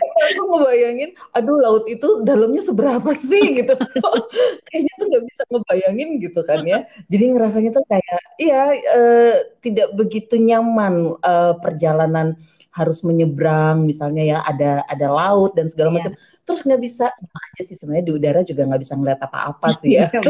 aku 0.00 0.42
ngebayangin, 0.56 1.10
aduh 1.36 1.56
laut 1.60 1.84
itu 1.86 2.24
dalamnya 2.24 2.62
seberapa 2.64 3.10
sih 3.16 3.60
gitu. 3.60 3.74
Kayaknya 4.68 4.92
tuh 4.96 5.06
nggak 5.10 5.24
bisa 5.28 5.42
ngebayangin 5.50 6.08
gitu 6.22 6.40
kan 6.46 6.60
ya. 6.64 6.88
Jadi 7.12 7.24
ngerasanya 7.36 7.70
tuh 7.76 7.84
kayak, 7.88 8.20
iya 8.40 8.62
uh, 8.74 9.34
tidak 9.60 9.92
begitu 9.96 10.40
nyaman 10.40 11.16
uh, 11.20 11.54
perjalanan 11.60 12.38
harus 12.70 13.02
menyeberang 13.02 13.82
misalnya 13.82 14.22
ya 14.22 14.38
ada 14.46 14.86
ada 14.86 15.10
laut 15.10 15.58
dan 15.58 15.66
segala 15.66 15.90
yeah. 15.90 15.96
macam. 15.98 16.12
Terus 16.46 16.60
nggak 16.66 16.80
bisa 16.82 17.06
sama 17.14 17.38
aja 17.50 17.62
sih 17.66 17.76
sebenarnya 17.78 18.06
di 18.06 18.14
udara 18.14 18.40
juga 18.46 18.62
nggak 18.66 18.82
bisa 18.82 18.94
ngeliat 18.94 19.20
apa-apa 19.22 19.66
sih 19.80 19.98
ya. 19.98 20.06
Iya, 20.10 20.22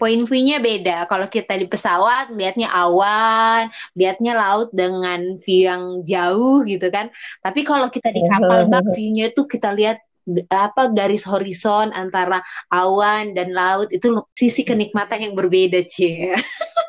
poin 0.00 0.20
view-nya 0.24 0.58
beda. 0.64 1.04
Kalau 1.08 1.28
kita 1.28 1.60
di 1.60 1.68
pesawat 1.68 2.32
lihatnya 2.32 2.72
awan 2.72 3.68
lihatnya 3.92 4.32
laut 4.32 4.72
dengan 4.72 5.36
view 5.36 5.68
yang 5.68 6.00
jauh 6.04 6.64
gitu 6.64 6.88
kan. 6.88 7.12
Tapi 7.44 7.60
kalau 7.64 7.92
kita 7.92 8.08
di 8.12 8.24
kapal 8.24 8.64
bak 8.72 8.84
view-nya 8.96 9.32
itu 9.32 9.44
kita 9.44 9.76
lihat 9.76 10.00
apa 10.48 10.88
garis 10.88 11.20
horizon 11.28 11.92
antara 11.92 12.40
awan 12.72 13.36
dan 13.36 13.52
laut. 13.52 13.92
Itu 13.92 14.24
sisi 14.32 14.64
kenikmatan 14.64 15.20
yang 15.20 15.34
berbeda 15.36 15.84
cie 15.84 16.32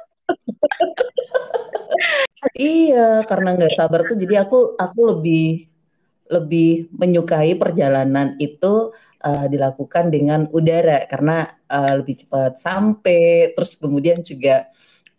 Iya, 2.54 3.25
karena 3.25 3.58
nggak 3.58 3.74
sabar 3.74 4.06
tuh 4.06 4.18
jadi 4.20 4.46
aku 4.46 4.78
aku 4.78 5.00
lebih 5.18 5.66
lebih 6.30 6.90
menyukai 6.94 7.54
perjalanan 7.58 8.34
itu 8.42 8.94
uh, 9.22 9.46
dilakukan 9.50 10.14
dengan 10.14 10.50
udara. 10.54 11.06
Karena 11.10 11.46
uh, 11.70 12.02
lebih 12.02 12.25
cepat 12.25 12.58
sampai 12.58 13.54
terus 13.54 13.78
kemudian 13.78 14.22
juga 14.25 14.70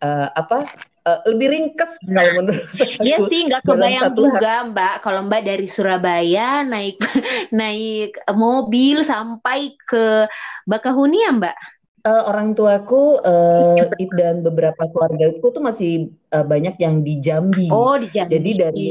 uh, 0.03 0.27
apa 0.35 0.67
uh, 1.07 1.19
lebih 1.31 1.47
ringkes 1.47 2.11
nah, 2.11 2.23
kalau 2.23 2.31
menurut 2.43 2.63
Iya 3.07 3.17
sih 3.23 3.39
nggak 3.47 3.63
kebayang 3.63 4.13
juga 4.15 4.53
Mbak. 4.67 4.95
Kalau 5.03 5.21
Mbak 5.27 5.41
dari 5.47 5.67
Surabaya 5.67 6.63
naik 6.67 6.99
naik 7.59 8.19
mobil 8.35 9.03
sampai 9.03 9.75
ke 9.87 10.27
Bakahuni 10.67 11.23
ya 11.23 11.31
Mbak 11.35 11.76
uh, 12.05 12.23
orang 12.29 12.53
tuaku 12.53 13.17
uh, 13.23 13.89
dan 14.13 14.45
beberapa 14.45 14.85
keluarga 14.91 15.33
itu 15.33 15.47
tuh 15.47 15.63
masih 15.63 16.13
uh, 16.35 16.45
banyak 16.45 16.77
yang 16.77 17.01
di 17.01 17.17
Jambi. 17.17 17.71
Oh, 17.71 17.97
di 17.97 18.11
Jambi. 18.11 18.31
Jadi 18.37 18.51
dari 18.57 18.87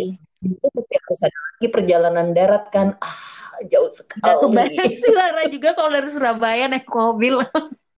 itu 0.46 0.66
harus 0.70 1.20
ada 1.22 1.38
lagi 1.54 1.66
perjalanan 1.70 2.26
darat 2.34 2.64
kan. 2.74 2.98
Ah, 2.98 3.62
jauh 3.70 3.90
sekali. 3.92 4.22
Gak 4.24 4.36
kebayang 4.42 4.94
sih 4.98 5.12
Lara 5.14 5.44
juga 5.48 5.68
kalau 5.78 5.90
dari 5.92 6.08
Surabaya 6.10 6.64
naik 6.66 6.88
mobil. 6.90 7.40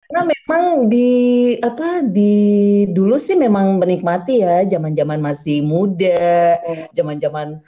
Karena 0.07 0.23
memang 0.23 0.87
di 0.87 1.11
apa 1.59 1.99
di 1.99 2.87
dulu 2.95 3.19
sih 3.19 3.35
memang 3.35 3.75
menikmati 3.75 4.39
ya 4.39 4.63
zaman-zaman 4.63 5.19
masih 5.19 5.59
muda, 5.59 6.55
oh. 6.63 6.87
zaman-zaman 6.95 7.59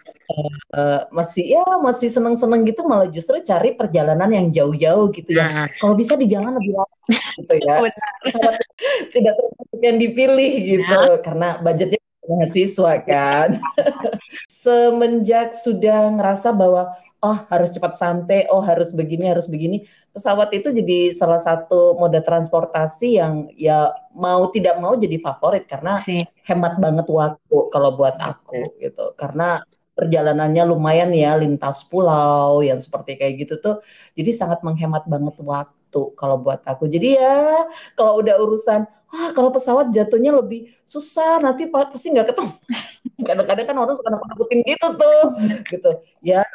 uh, 0.75 1.09
masih 1.09 1.57
ya 1.57 1.63
masih 1.81 2.09
seneng-seneng 2.11 2.65
gitu 2.67 2.85
malah 2.85 3.09
justru 3.09 3.41
cari 3.41 3.73
perjalanan 3.73 4.29
yang 4.29 4.47
jauh-jauh 4.53 5.09
gitu 5.13 5.33
ya. 5.35 5.45
Nah. 5.45 5.67
Kalau 5.81 5.95
bisa 5.97 6.13
di 6.15 6.29
jalan 6.29 6.57
lebih 6.57 6.77
lama 6.77 6.95
gitu 7.39 7.53
ya. 7.65 7.75
tidak 9.13 9.33
termasuk 9.37 9.79
yang 9.81 9.97
dipilih 9.97 10.51
gitu 10.77 10.85
nah. 10.85 11.19
karena 11.25 11.47
budgetnya 11.61 11.99
mahasiswa 12.29 12.93
kan. 13.03 13.49
Semenjak 14.63 15.57
sudah 15.57 16.13
ngerasa 16.13 16.53
bahwa 16.53 16.93
oh 17.19 17.37
harus 17.51 17.73
cepat 17.75 17.99
sampai, 17.99 18.47
oh 18.47 18.63
harus 18.63 18.93
begini, 18.95 19.27
harus 19.27 19.49
begini. 19.49 19.83
Pesawat 20.15 20.53
itu 20.55 20.71
jadi 20.71 21.11
salah 21.11 21.41
satu 21.41 21.97
moda 21.99 22.23
transportasi 22.23 23.19
yang 23.19 23.49
ya 23.59 23.91
mau 24.15 24.47
tidak 24.53 24.79
mau 24.79 24.95
jadi 24.95 25.19
favorit 25.19 25.67
karena 25.67 25.99
si. 25.99 26.21
hemat 26.47 26.79
banget 26.79 27.07
waktu 27.09 27.57
kalau 27.73 27.97
buat 27.97 28.15
aku 28.21 28.77
gitu. 28.79 29.11
Karena 29.19 29.59
perjalanannya 29.99 30.63
lumayan 30.63 31.11
ya 31.11 31.35
lintas 31.35 31.83
pulau 31.91 32.63
yang 32.63 32.79
seperti 32.79 33.19
kayak 33.19 33.43
gitu 33.43 33.59
tuh 33.59 33.83
jadi 34.15 34.31
sangat 34.31 34.63
menghemat 34.63 35.03
banget 35.11 35.35
waktu 35.43 36.01
kalau 36.15 36.39
buat 36.39 36.63
aku. 36.63 36.87
Jadi 36.87 37.19
ya 37.19 37.67
kalau 37.99 38.23
udah 38.23 38.39
urusan 38.39 38.87
ah 39.09 39.33
kalau 39.33 39.49
pesawat 39.49 39.89
jatuhnya 39.89 40.31
lebih 40.31 40.69
susah 40.87 41.43
nanti 41.43 41.67
pasti 41.67 42.15
nggak 42.15 42.31
ketemu. 42.31 42.53
Kadang-kadang 43.27 43.65
kan 43.67 43.75
orang 43.75 43.95
suka 43.99 44.09
nakut-nakutin 44.15 44.59
gitu 44.63 44.87
tuh 44.95 45.21
gitu. 45.67 45.91
Ya 46.23 46.45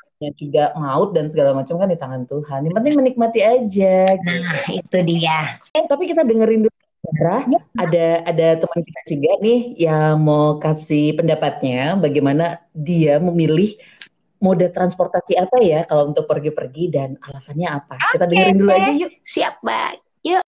juga 0.41 0.73
maut 0.79 1.13
dan 1.13 1.29
segala 1.29 1.53
macam 1.53 1.77
kan 1.77 1.91
di 1.91 1.99
tangan 2.01 2.25
Tuhan. 2.25 2.65
Yang 2.65 2.75
penting 2.81 2.95
menikmati 2.97 3.41
aja. 3.45 4.17
Gitu. 4.17 4.41
Nah, 4.41 4.67
itu 4.73 4.99
dia. 5.05 5.61
Eh, 5.77 5.85
tapi 5.85 6.09
kita 6.09 6.25
dengerin 6.25 6.65
dulu 6.65 6.84
Sarah, 7.05 7.45
ya. 7.45 7.61
ada 7.85 8.07
ada 8.25 8.49
teman 8.65 8.81
kita 8.81 9.01
juga 9.13 9.31
nih 9.45 9.77
yang 9.77 10.25
mau 10.25 10.57
kasih 10.57 11.13
pendapatnya 11.13 12.01
bagaimana 12.01 12.65
dia 12.73 13.21
memilih 13.21 13.77
mode 14.41 14.65
transportasi 14.73 15.37
apa 15.37 15.61
ya 15.61 15.85
kalau 15.85 16.09
untuk 16.09 16.25
pergi-pergi 16.25 16.97
dan 16.97 17.21
alasannya 17.21 17.69
apa. 17.69 18.01
Okay. 18.01 18.09
Kita 18.17 18.25
dengerin 18.25 18.57
dulu 18.57 18.73
aja 18.73 18.93
yuk. 18.97 19.13
Siap, 19.21 19.61
Mbak. 19.61 19.93
Yuk. 20.25 20.43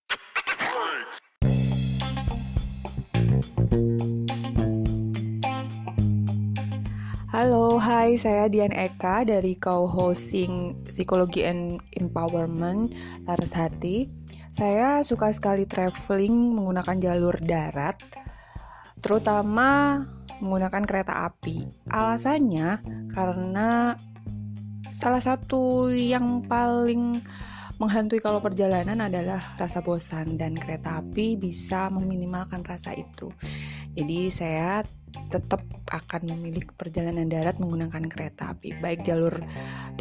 Halo, 7.29 7.77
hai, 7.77 8.17
saya 8.17 8.49
Dian 8.49 8.73
Eka 8.73 9.21
dari 9.29 9.53
co-hosting 9.61 10.73
Psikologi 10.89 11.45
and 11.45 11.77
Empowerment 11.93 12.97
Laras 13.29 13.53
Hati. 13.53 14.09
Saya 14.57 15.05
suka 15.05 15.29
sekali 15.29 15.69
traveling 15.69 16.33
menggunakan 16.57 16.97
jalur 16.97 17.37
darat, 17.45 17.93
terutama 19.05 20.01
menggunakan 20.41 20.81
kereta 20.81 21.29
api. 21.29 21.85
Alasannya 21.93 22.81
karena 23.13 23.93
salah 24.89 25.21
satu 25.21 25.93
yang 25.93 26.41
paling 26.49 27.21
menghantui 27.77 28.17
kalau 28.17 28.41
perjalanan 28.41 28.97
adalah 28.97 29.37
rasa 29.61 29.85
bosan 29.85 30.41
dan 30.41 30.57
kereta 30.57 31.05
api 31.05 31.37
bisa 31.37 31.93
meminimalkan 31.93 32.65
rasa 32.65 32.97
itu. 32.97 33.29
Jadi 33.93 34.33
saya 34.33 34.81
tetap 35.29 35.61
akan 35.85 36.33
memilih 36.33 36.65
perjalanan 36.73 37.29
darat 37.29 37.61
menggunakan 37.61 38.09
kereta 38.09 38.57
api, 38.57 38.73
baik 38.81 39.05
jalur 39.05 39.37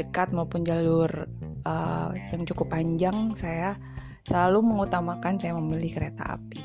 dekat 0.00 0.32
maupun 0.32 0.64
jalur 0.64 1.28
uh, 1.68 2.16
yang 2.32 2.48
cukup 2.48 2.72
panjang. 2.72 3.36
Saya 3.36 3.76
selalu 4.26 4.74
mengutamakan 4.74 5.38
saya 5.38 5.54
memilih 5.54 5.94
kereta 5.94 6.34
api. 6.34 6.58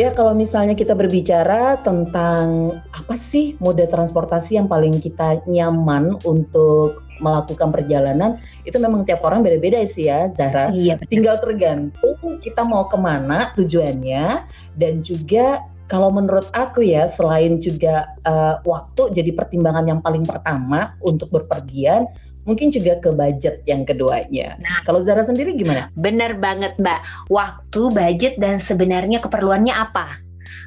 Ya 0.00 0.16
kalau 0.16 0.32
misalnya 0.32 0.72
kita 0.72 0.96
berbicara 0.96 1.76
tentang 1.84 2.72
apa 2.96 3.20
sih 3.20 3.60
mode 3.60 3.84
transportasi 3.84 4.56
yang 4.56 4.64
paling 4.64 4.96
kita 4.96 5.44
nyaman 5.44 6.16
untuk 6.24 7.04
melakukan 7.20 7.70
perjalanan 7.70 8.40
itu 8.64 8.76
memang 8.80 9.04
tiap 9.06 9.22
orang 9.22 9.44
beda-beda 9.44 9.84
sih 9.86 10.08
ya 10.08 10.26
Zahra. 10.32 10.72
Iya. 10.72 10.98
Tinggal 11.06 11.38
tergantung 11.38 12.16
kita 12.40 12.64
mau 12.66 12.88
ke 12.88 12.96
mana 12.96 13.52
tujuannya 13.54 14.44
dan 14.80 15.04
juga 15.04 15.64
kalau 15.90 16.14
menurut 16.14 16.46
aku 16.54 16.86
ya 16.86 17.10
selain 17.10 17.58
juga 17.58 18.06
uh, 18.22 18.62
waktu 18.62 19.10
jadi 19.10 19.34
pertimbangan 19.34 19.90
yang 19.90 20.00
paling 20.00 20.22
pertama 20.22 20.94
untuk 21.02 21.34
berpergian 21.34 22.06
mungkin 22.48 22.72
juga 22.72 22.96
ke 23.02 23.12
budget 23.12 23.60
yang 23.68 23.84
keduanya. 23.84 24.56
Nah, 24.62 24.80
kalau 24.88 25.04
Zara 25.04 25.20
sendiri 25.20 25.52
gimana? 25.54 25.92
Bener 25.92 26.40
banget 26.40 26.72
Mbak, 26.80 27.28
waktu, 27.28 27.80
budget 27.92 28.40
dan 28.40 28.56
sebenarnya 28.56 29.20
keperluannya 29.20 29.74
apa? 29.76 30.18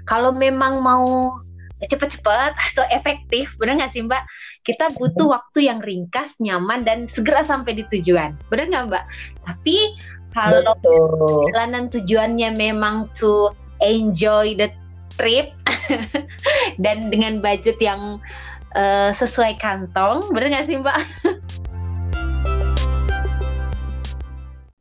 Kalau 0.05 0.35
memang 0.35 0.83
mau 0.83 1.33
cepet-cepet 1.89 2.53
atau 2.73 2.85
efektif, 2.91 3.55
bener 3.59 3.79
nggak 3.79 3.91
sih 3.91 4.03
Mbak? 4.03 4.23
Kita 4.63 4.91
butuh 4.95 5.27
waktu 5.35 5.67
yang 5.67 5.83
ringkas, 5.83 6.39
nyaman 6.39 6.87
dan 6.87 7.05
segera 7.09 7.43
sampai 7.43 7.75
di 7.75 7.83
tujuan, 7.89 8.35
bener 8.47 8.71
nggak 8.71 8.85
Mbak? 8.89 9.05
Tapi 9.43 9.77
kalau 10.33 10.73
perjalanan 10.81 11.93
tujuannya 11.93 12.57
memang 12.57 13.05
to 13.13 13.53
enjoy 13.83 14.57
the 14.57 14.71
trip 15.13 15.53
dan 16.83 17.13
dengan 17.13 17.37
budget 17.43 17.77
yang 17.77 18.17
uh, 18.73 19.11
sesuai 19.13 19.61
kantong, 19.61 20.31
bener 20.33 20.49
nggak 20.53 20.65
sih 20.65 20.77
Mbak? 20.81 20.99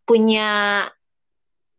Punya 0.09 0.51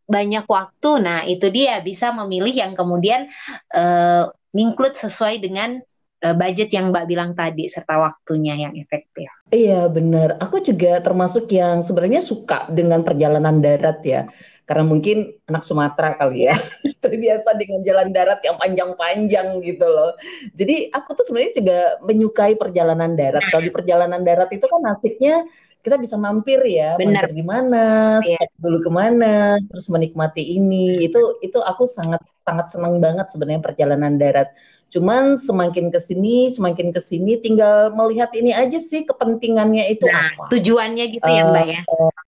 banyak 0.03 0.45
waktu, 0.45 0.89
nah 1.01 1.23
itu 1.23 1.49
dia 1.49 1.79
bisa 1.81 2.11
memilih 2.11 2.53
yang 2.53 2.73
kemudian 2.75 3.31
uh, 3.73 4.29
include 4.61 4.93
sesuai 4.93 5.41
dengan 5.41 5.81
uh, 6.23 6.35
budget 6.37 6.71
yang 6.71 6.93
Mbak 6.93 7.05
bilang 7.09 7.31
tadi 7.33 7.67
serta 7.67 7.99
waktunya 7.99 8.55
yang 8.55 8.73
efektif. 8.79 9.27
Iya 9.51 9.91
benar. 9.91 10.39
Aku 10.39 10.63
juga 10.63 11.03
termasuk 11.03 11.51
yang 11.51 11.83
sebenarnya 11.83 12.23
suka 12.23 12.69
dengan 12.71 13.03
perjalanan 13.03 13.59
darat 13.59 13.99
ya. 14.05 14.29
Karena 14.63 14.87
mungkin 14.87 15.27
anak 15.51 15.67
Sumatera 15.67 16.15
kali 16.15 16.47
ya 16.47 16.55
terbiasa 17.03 17.51
dengan 17.59 17.83
jalan 17.83 18.15
darat 18.15 18.39
yang 18.47 18.55
panjang-panjang 18.55 19.59
gitu 19.59 19.83
loh. 19.83 20.15
Jadi 20.55 20.87
aku 20.95 21.19
tuh 21.19 21.27
sebenarnya 21.27 21.53
juga 21.59 21.79
menyukai 22.07 22.55
perjalanan 22.55 23.19
darat. 23.19 23.43
Kalau 23.51 23.59
di 23.67 23.73
perjalanan 23.75 24.23
darat 24.23 24.47
itu 24.55 24.63
kan 24.63 24.81
asiknya 24.95 25.43
kita 25.83 25.99
bisa 25.99 26.15
mampir 26.15 26.63
ya, 26.63 26.95
Benar. 26.95 27.27
mampir 27.27 27.35
di 27.35 27.43
mana, 27.43 27.85
stop 28.23 28.51
dulu 28.63 28.87
ke 28.87 28.87
mana, 28.87 29.59
terus 29.67 29.91
menikmati 29.91 30.55
ini. 30.55 31.03
Itu 31.03 31.43
itu 31.43 31.59
aku 31.59 31.83
sangat 31.83 32.23
sangat 32.43 32.69
senang 32.69 32.99
banget 32.99 33.31
sebenarnya 33.31 33.63
perjalanan 33.63 34.19
darat. 34.19 34.51
Cuman 34.93 35.41
semakin 35.41 35.89
ke 35.89 35.97
sini, 35.97 36.53
semakin 36.53 36.93
ke 36.93 37.01
sini 37.01 37.41
tinggal 37.41 37.89
melihat 37.97 38.29
ini 38.37 38.53
aja 38.53 38.77
sih 38.77 39.07
kepentingannya 39.09 39.89
itu 39.89 40.05
Nah, 40.05 40.29
apa. 40.37 40.53
tujuannya 40.53 41.05
gitu 41.17 41.25
ya, 41.25 41.43
Mbak 41.49 41.65
ya. 41.65 41.81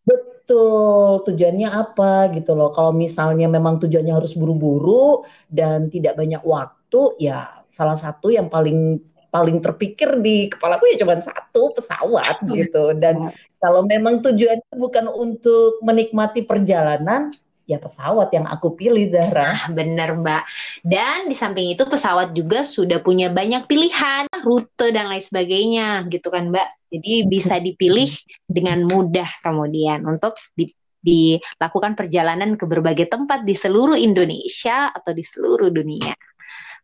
Betul, 0.06 1.26
tujuannya 1.26 1.70
apa 1.72 2.30
gitu 2.38 2.54
loh. 2.54 2.70
Kalau 2.70 2.94
misalnya 2.94 3.50
memang 3.50 3.82
tujuannya 3.82 4.14
harus 4.14 4.38
buru-buru 4.38 5.26
dan 5.50 5.90
tidak 5.90 6.20
banyak 6.20 6.44
waktu, 6.46 7.02
ya 7.18 7.66
salah 7.74 7.98
satu 7.98 8.30
yang 8.30 8.52
paling 8.52 9.00
paling 9.32 9.64
terpikir 9.64 10.20
di 10.20 10.52
kepalaku 10.52 10.92
ya 10.92 11.02
cuma 11.02 11.18
satu 11.18 11.72
pesawat 11.74 12.46
gitu. 12.52 12.94
Dan 13.00 13.32
kalau 13.58 13.88
memang 13.88 14.20
tujuannya 14.22 14.76
bukan 14.76 15.08
untuk 15.08 15.80
menikmati 15.82 16.44
perjalanan, 16.44 17.32
ya 17.70 17.78
pesawat 17.78 18.34
yang 18.34 18.46
aku 18.50 18.74
pilih 18.76 19.06
Zahra. 19.08 19.54
Nah, 19.54 19.64
bener 19.72 20.18
Mbak. 20.18 20.44
Dan 20.84 21.30
di 21.30 21.36
samping 21.38 21.72
itu 21.72 21.84
pesawat 21.88 22.34
juga 22.36 22.66
sudah 22.66 23.00
punya 23.00 23.32
banyak 23.32 23.66
pilihan, 23.70 24.28
rute 24.44 24.92
dan 24.92 25.08
lain 25.08 25.24
sebagainya 25.24 26.06
gitu 26.10 26.28
kan 26.28 26.50
Mbak. 26.50 26.68
Jadi 26.92 27.14
bisa 27.30 27.56
dipilih 27.62 28.12
dengan 28.44 28.84
mudah 28.84 29.30
kemudian 29.40 30.04
untuk 30.04 30.36
di- 30.58 30.76
dilakukan 31.02 31.98
perjalanan 31.98 32.54
ke 32.60 32.68
berbagai 32.70 33.10
tempat 33.10 33.42
di 33.42 33.58
seluruh 33.58 33.98
Indonesia 33.98 34.94
atau 34.94 35.12
di 35.16 35.26
seluruh 35.26 35.74
dunia. 35.74 36.14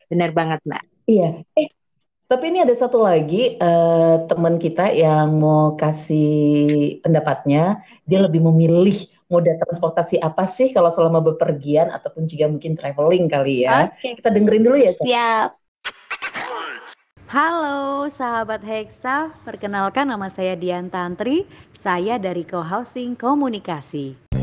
Benar 0.09 0.31
banget 0.33 0.59
Mbak. 0.65 0.83
Iya. 1.07 1.43
Eh, 1.53 1.69
tapi 2.27 2.51
ini 2.51 2.59
ada 2.63 2.75
satu 2.75 3.03
lagi 3.03 3.55
eh, 3.55 4.15
teman 4.27 4.57
kita 4.57 4.91
yang 4.91 5.37
mau 5.37 5.75
kasih 5.79 6.99
pendapatnya. 7.03 7.83
Dia 8.07 8.23
lebih 8.25 8.43
memilih 8.43 9.16
moda 9.27 9.51
transportasi 9.59 10.23
apa 10.23 10.47
sih 10.47 10.71
kalau 10.71 10.87
selama 10.87 11.19
bepergian 11.19 11.91
ataupun 11.91 12.27
juga 12.31 12.47
mungkin 12.47 12.79
traveling 12.79 13.27
kali 13.27 13.67
ya. 13.67 13.91
Oke. 13.91 14.19
Kita 14.19 14.31
dengerin 14.31 14.63
dulu 14.63 14.77
ya. 14.79 14.91
Siap. 14.95 15.49
Halo 17.27 18.07
sahabat 18.07 18.63
Hexa, 18.63 19.35
perkenalkan 19.43 20.07
nama 20.07 20.31
saya 20.31 20.55
Dian 20.55 20.87
Tantri, 20.87 21.43
saya 21.75 22.15
dari 22.15 22.47
Co-Housing 22.47 23.19
Komunikasi. 23.19 24.36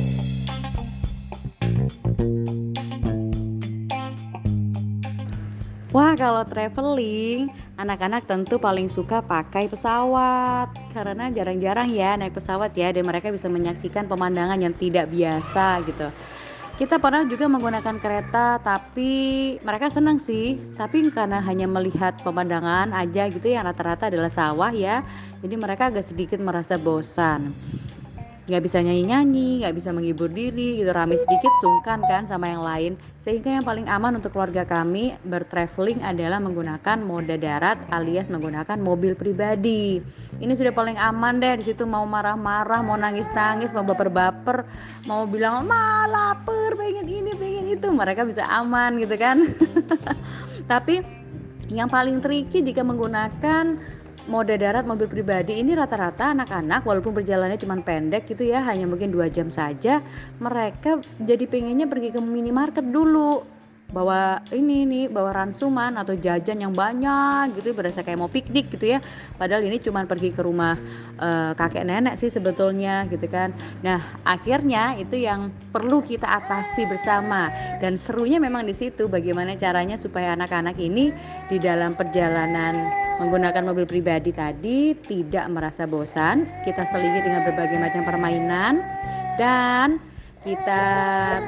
Wah, 5.95 6.19
kalau 6.19 6.43
traveling, 6.43 7.55
anak-anak 7.79 8.27
tentu 8.27 8.59
paling 8.59 8.91
suka 8.91 9.23
pakai 9.23 9.71
pesawat. 9.71 10.67
Karena 10.91 11.31
jarang-jarang 11.31 11.87
ya 11.95 12.19
naik 12.19 12.35
pesawat 12.35 12.75
ya 12.75 12.91
dan 12.91 13.07
mereka 13.07 13.31
bisa 13.31 13.47
menyaksikan 13.47 14.11
pemandangan 14.11 14.59
yang 14.59 14.75
tidak 14.75 15.07
biasa 15.07 15.87
gitu. 15.87 16.11
Kita 16.75 16.99
pernah 16.99 17.23
juga 17.23 17.47
menggunakan 17.47 18.03
kereta 18.03 18.59
tapi 18.59 19.55
mereka 19.63 19.87
senang 19.87 20.19
sih. 20.19 20.59
Tapi 20.75 21.15
karena 21.15 21.39
hanya 21.39 21.71
melihat 21.71 22.19
pemandangan 22.27 22.91
aja 22.91 23.31
gitu 23.31 23.47
yang 23.47 23.63
rata-rata 23.63 24.11
adalah 24.11 24.35
sawah 24.35 24.75
ya 24.75 25.07
jadi 25.45 25.61
mereka 25.61 25.93
agak 25.93 26.09
sedikit 26.09 26.41
merasa 26.41 26.81
bosan 26.81 27.53
nggak 28.45 28.63
bisa 28.63 28.85
nyanyi-nyanyi, 28.85 29.65
nggak 29.65 29.75
bisa 29.77 29.89
menghibur 29.97 30.29
diri 30.29 30.81
gitu. 30.81 30.93
Rame 30.93 31.17
sedikit 31.17 31.49
sungkan 31.65 32.05
kan 32.05 32.29
sama 32.29 32.53
yang 32.53 32.61
lain. 32.61 32.93
Sehingga 33.25 33.57
yang 33.57 33.65
paling 33.65 33.89
aman 33.89 34.21
untuk 34.21 34.37
keluarga 34.37 34.69
kami 34.69 35.17
bertraveling 35.25 36.05
adalah 36.05 36.37
menggunakan 36.45 37.01
moda 37.01 37.41
darat 37.41 37.81
alias 37.89 38.29
menggunakan 38.29 38.77
mobil 38.77 39.17
pribadi. 39.17 40.05
Ini 40.45 40.53
sudah 40.53 40.77
paling 40.77 41.01
aman 41.01 41.41
deh. 41.41 41.57
Di 41.57 41.73
situ 41.73 41.89
mau 41.89 42.05
marah-marah 42.05 42.85
mau 42.85 43.01
nangis-nangis 43.01 43.73
mau 43.73 43.85
baper-baper 43.85 44.69
mau 45.09 45.25
bilang 45.25 45.65
ma 45.65 46.05
lapar 46.05 46.77
pengen 46.77 47.09
ini 47.09 47.33
pengen 47.33 47.65
itu. 47.73 47.89
Mereka 47.89 48.29
bisa 48.29 48.45
aman 48.45 49.01
gitu 49.01 49.17
kan. 49.17 49.41
Tapi 50.71 51.01
yang 51.73 51.89
paling 51.89 52.21
tricky 52.21 52.61
jika 52.61 52.85
menggunakan 52.85 53.81
moda 54.25 54.57
darat 54.57 54.89
mobil 54.89 55.05
pribadi 55.05 55.61
ini 55.61 55.77
rata-rata 55.77 56.33
anak-anak 56.33 56.81
walaupun 56.89 57.13
perjalanannya 57.13 57.61
cuma 57.61 57.77
pendek 57.85 58.25
gitu 58.25 58.49
ya 58.49 58.65
hanya 58.65 58.89
mungkin 58.89 59.13
dua 59.13 59.29
jam 59.29 59.53
saja 59.53 60.01
mereka 60.41 61.01
jadi 61.21 61.45
pengennya 61.45 61.85
pergi 61.85 62.17
ke 62.17 62.21
minimarket 62.25 62.89
dulu 62.89 63.45
bawa 63.95 64.43
ini 64.51 64.83
nih 64.83 65.05
bawa 65.07 65.31
ransuman 65.31 65.95
atau 65.95 66.19
jajan 66.19 66.59
yang 66.59 66.75
banyak 66.75 67.55
gitu 67.55 67.71
berasa 67.71 68.03
kayak 68.03 68.19
mau 68.19 68.27
piknik 68.27 68.75
gitu 68.75 68.91
ya. 68.91 68.99
Padahal 69.39 69.63
ini 69.63 69.79
cuma 69.79 70.03
pergi 70.03 70.35
ke 70.35 70.43
rumah 70.43 70.75
eh, 71.23 71.55
kakek 71.55 71.87
nenek 71.87 72.19
sih 72.19 72.29
sebetulnya 72.29 73.07
gitu 73.07 73.31
kan. 73.31 73.55
Nah 73.87 74.03
akhirnya 74.27 74.99
itu 74.99 75.15
yang 75.15 75.55
perlu 75.71 76.03
kita 76.03 76.27
atasi 76.27 76.91
bersama. 76.91 77.55
Dan 77.79 77.95
serunya 77.95 78.43
memang 78.43 78.67
di 78.67 78.75
situ 78.75 79.07
bagaimana 79.07 79.55
caranya 79.55 79.95
supaya 79.95 80.35
anak-anak 80.35 80.75
ini 80.83 81.15
di 81.47 81.63
dalam 81.63 81.95
perjalanan 81.95 82.91
menggunakan 83.23 83.63
mobil 83.63 83.87
pribadi 83.87 84.35
tadi 84.35 84.99
tidak 84.99 85.47
merasa 85.47 85.87
bosan. 85.87 86.51
Kita 86.67 86.83
selingi 86.91 87.23
dengan 87.23 87.47
berbagai 87.47 87.79
macam 87.79 88.03
permainan. 88.03 88.83
Dan 89.39 89.99
kita 90.45 90.83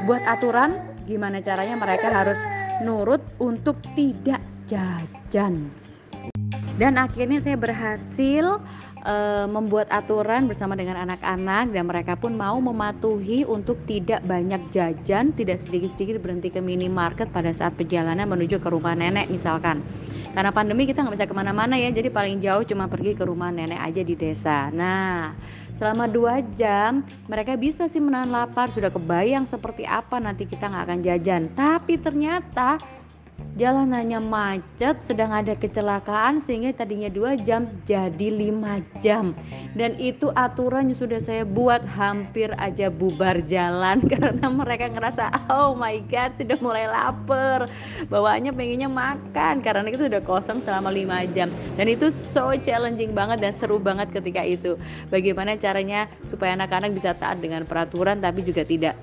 buat 0.08 0.24
aturan 0.24 0.95
gimana 1.06 1.38
caranya 1.40 1.78
mereka 1.78 2.10
harus 2.10 2.42
nurut 2.82 3.22
untuk 3.40 3.78
tidak 3.94 4.42
jajan 4.66 5.70
dan 6.76 7.00
akhirnya 7.00 7.40
saya 7.40 7.56
berhasil 7.56 8.60
eh, 9.00 9.46
membuat 9.48 9.88
aturan 9.88 10.44
bersama 10.44 10.76
dengan 10.76 11.00
anak-anak 11.08 11.72
dan 11.72 11.84
mereka 11.88 12.20
pun 12.20 12.36
mau 12.36 12.60
mematuhi 12.60 13.48
untuk 13.48 13.80
tidak 13.88 14.20
banyak 14.28 14.60
jajan, 14.68 15.32
tidak 15.32 15.56
sedikit-sedikit 15.56 16.20
berhenti 16.20 16.52
ke 16.52 16.60
minimarket 16.60 17.32
pada 17.32 17.48
saat 17.56 17.72
perjalanan 17.80 18.28
menuju 18.28 18.60
ke 18.60 18.68
rumah 18.68 18.92
nenek 18.92 19.32
misalkan. 19.32 19.80
Karena 20.36 20.52
pandemi 20.52 20.84
kita 20.84 21.00
nggak 21.00 21.16
bisa 21.16 21.24
ke 21.24 21.32
mana-mana 21.32 21.80
ya, 21.80 21.88
jadi 21.88 22.12
paling 22.12 22.44
jauh 22.44 22.60
cuma 22.68 22.92
pergi 22.92 23.16
ke 23.16 23.24
rumah 23.24 23.48
nenek 23.48 23.80
aja 23.80 24.04
di 24.04 24.12
desa. 24.12 24.68
Nah, 24.68 25.32
selama 25.76 26.08
dua 26.08 26.40
jam 26.56 27.04
mereka 27.28 27.54
bisa 27.54 27.86
sih 27.86 28.00
menahan 28.00 28.32
lapar, 28.32 28.72
sudah 28.72 28.88
kebayang 28.90 29.44
seperti 29.44 29.84
apa 29.84 30.16
nanti 30.18 30.48
kita 30.48 30.66
nggak 30.66 30.84
akan 30.88 31.00
jajan. 31.04 31.42
Tapi 31.52 32.00
ternyata 32.00 32.80
jalanannya 33.56 34.20
macet 34.20 35.00
sedang 35.00 35.32
ada 35.32 35.56
kecelakaan 35.56 36.44
sehingga 36.44 36.76
tadinya 36.76 37.08
dua 37.08 37.40
jam 37.40 37.64
jadi 37.88 38.28
lima 38.28 38.84
jam. 39.00 39.32
Dan 39.72 39.96
itu 39.96 40.28
aturannya 40.36 40.92
sudah 40.92 41.16
saya 41.16 41.48
buat 41.48 41.80
hampir 41.88 42.52
aja 42.60 42.92
bubar 42.92 43.40
jalan. 43.48 44.04
Karena 44.12 44.52
mereka 44.52 44.92
ngerasa 44.92 45.32
oh 45.48 45.72
my 45.72 46.04
god 46.04 46.36
sudah 46.36 46.58
mulai 46.60 46.84
lapar. 46.84 47.64
Bawaannya 48.12 48.52
pengennya 48.52 48.92
makan 48.92 49.64
karena 49.64 49.88
itu 49.88 50.04
udah 50.06 50.20
kosong 50.20 50.60
selama 50.60 50.92
lima 50.92 51.24
jam. 51.32 51.48
Dan 51.80 51.88
itu 51.88 52.12
so 52.12 52.52
challenging 52.60 53.16
banget 53.16 53.40
dan 53.40 53.56
seru 53.56 53.80
banget 53.80 54.12
ketika 54.12 54.44
itu. 54.44 54.76
Bagaimana 55.08 55.56
caranya 55.56 56.04
supaya 56.28 56.52
anak-anak 56.52 56.92
bisa 56.92 57.16
taat 57.16 57.40
dengan 57.40 57.64
peraturan 57.64 58.20
tapi 58.20 58.44
juga 58.44 58.68
tidak 58.68 58.94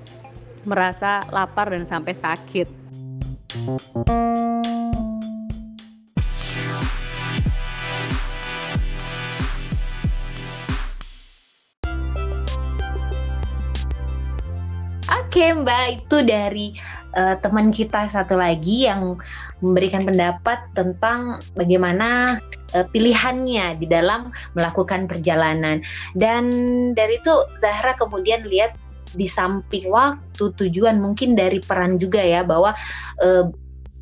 merasa 0.62 1.26
lapar 1.28 1.74
dan 1.74 1.84
sampai 1.84 2.14
sakit 2.16 2.83
Oke 3.64 3.80
Mbak, 15.56 15.84
itu 15.96 16.16
dari 16.28 16.76
eh, 17.16 17.36
teman 17.40 17.72
kita 17.72 18.04
satu 18.04 18.36
lagi 18.36 18.84
yang 18.84 19.16
memberikan 19.64 20.04
pendapat 20.04 20.60
tentang 20.76 21.40
bagaimana 21.56 22.36
eh, 22.76 22.84
pilihannya 22.92 23.80
di 23.80 23.88
dalam 23.88 24.28
melakukan 24.52 25.08
perjalanan. 25.08 25.80
Dan 26.12 26.52
dari 26.92 27.16
itu 27.16 27.32
Zahra 27.56 27.96
kemudian 27.96 28.44
lihat 28.44 28.76
di 29.14 29.26
samping 29.30 29.88
waktu 29.88 30.44
tujuan 30.54 30.98
mungkin 30.98 31.38
dari 31.38 31.62
peran 31.62 31.96
juga 31.96 32.20
ya 32.20 32.42
bahwa 32.42 32.74
eh, 33.22 33.46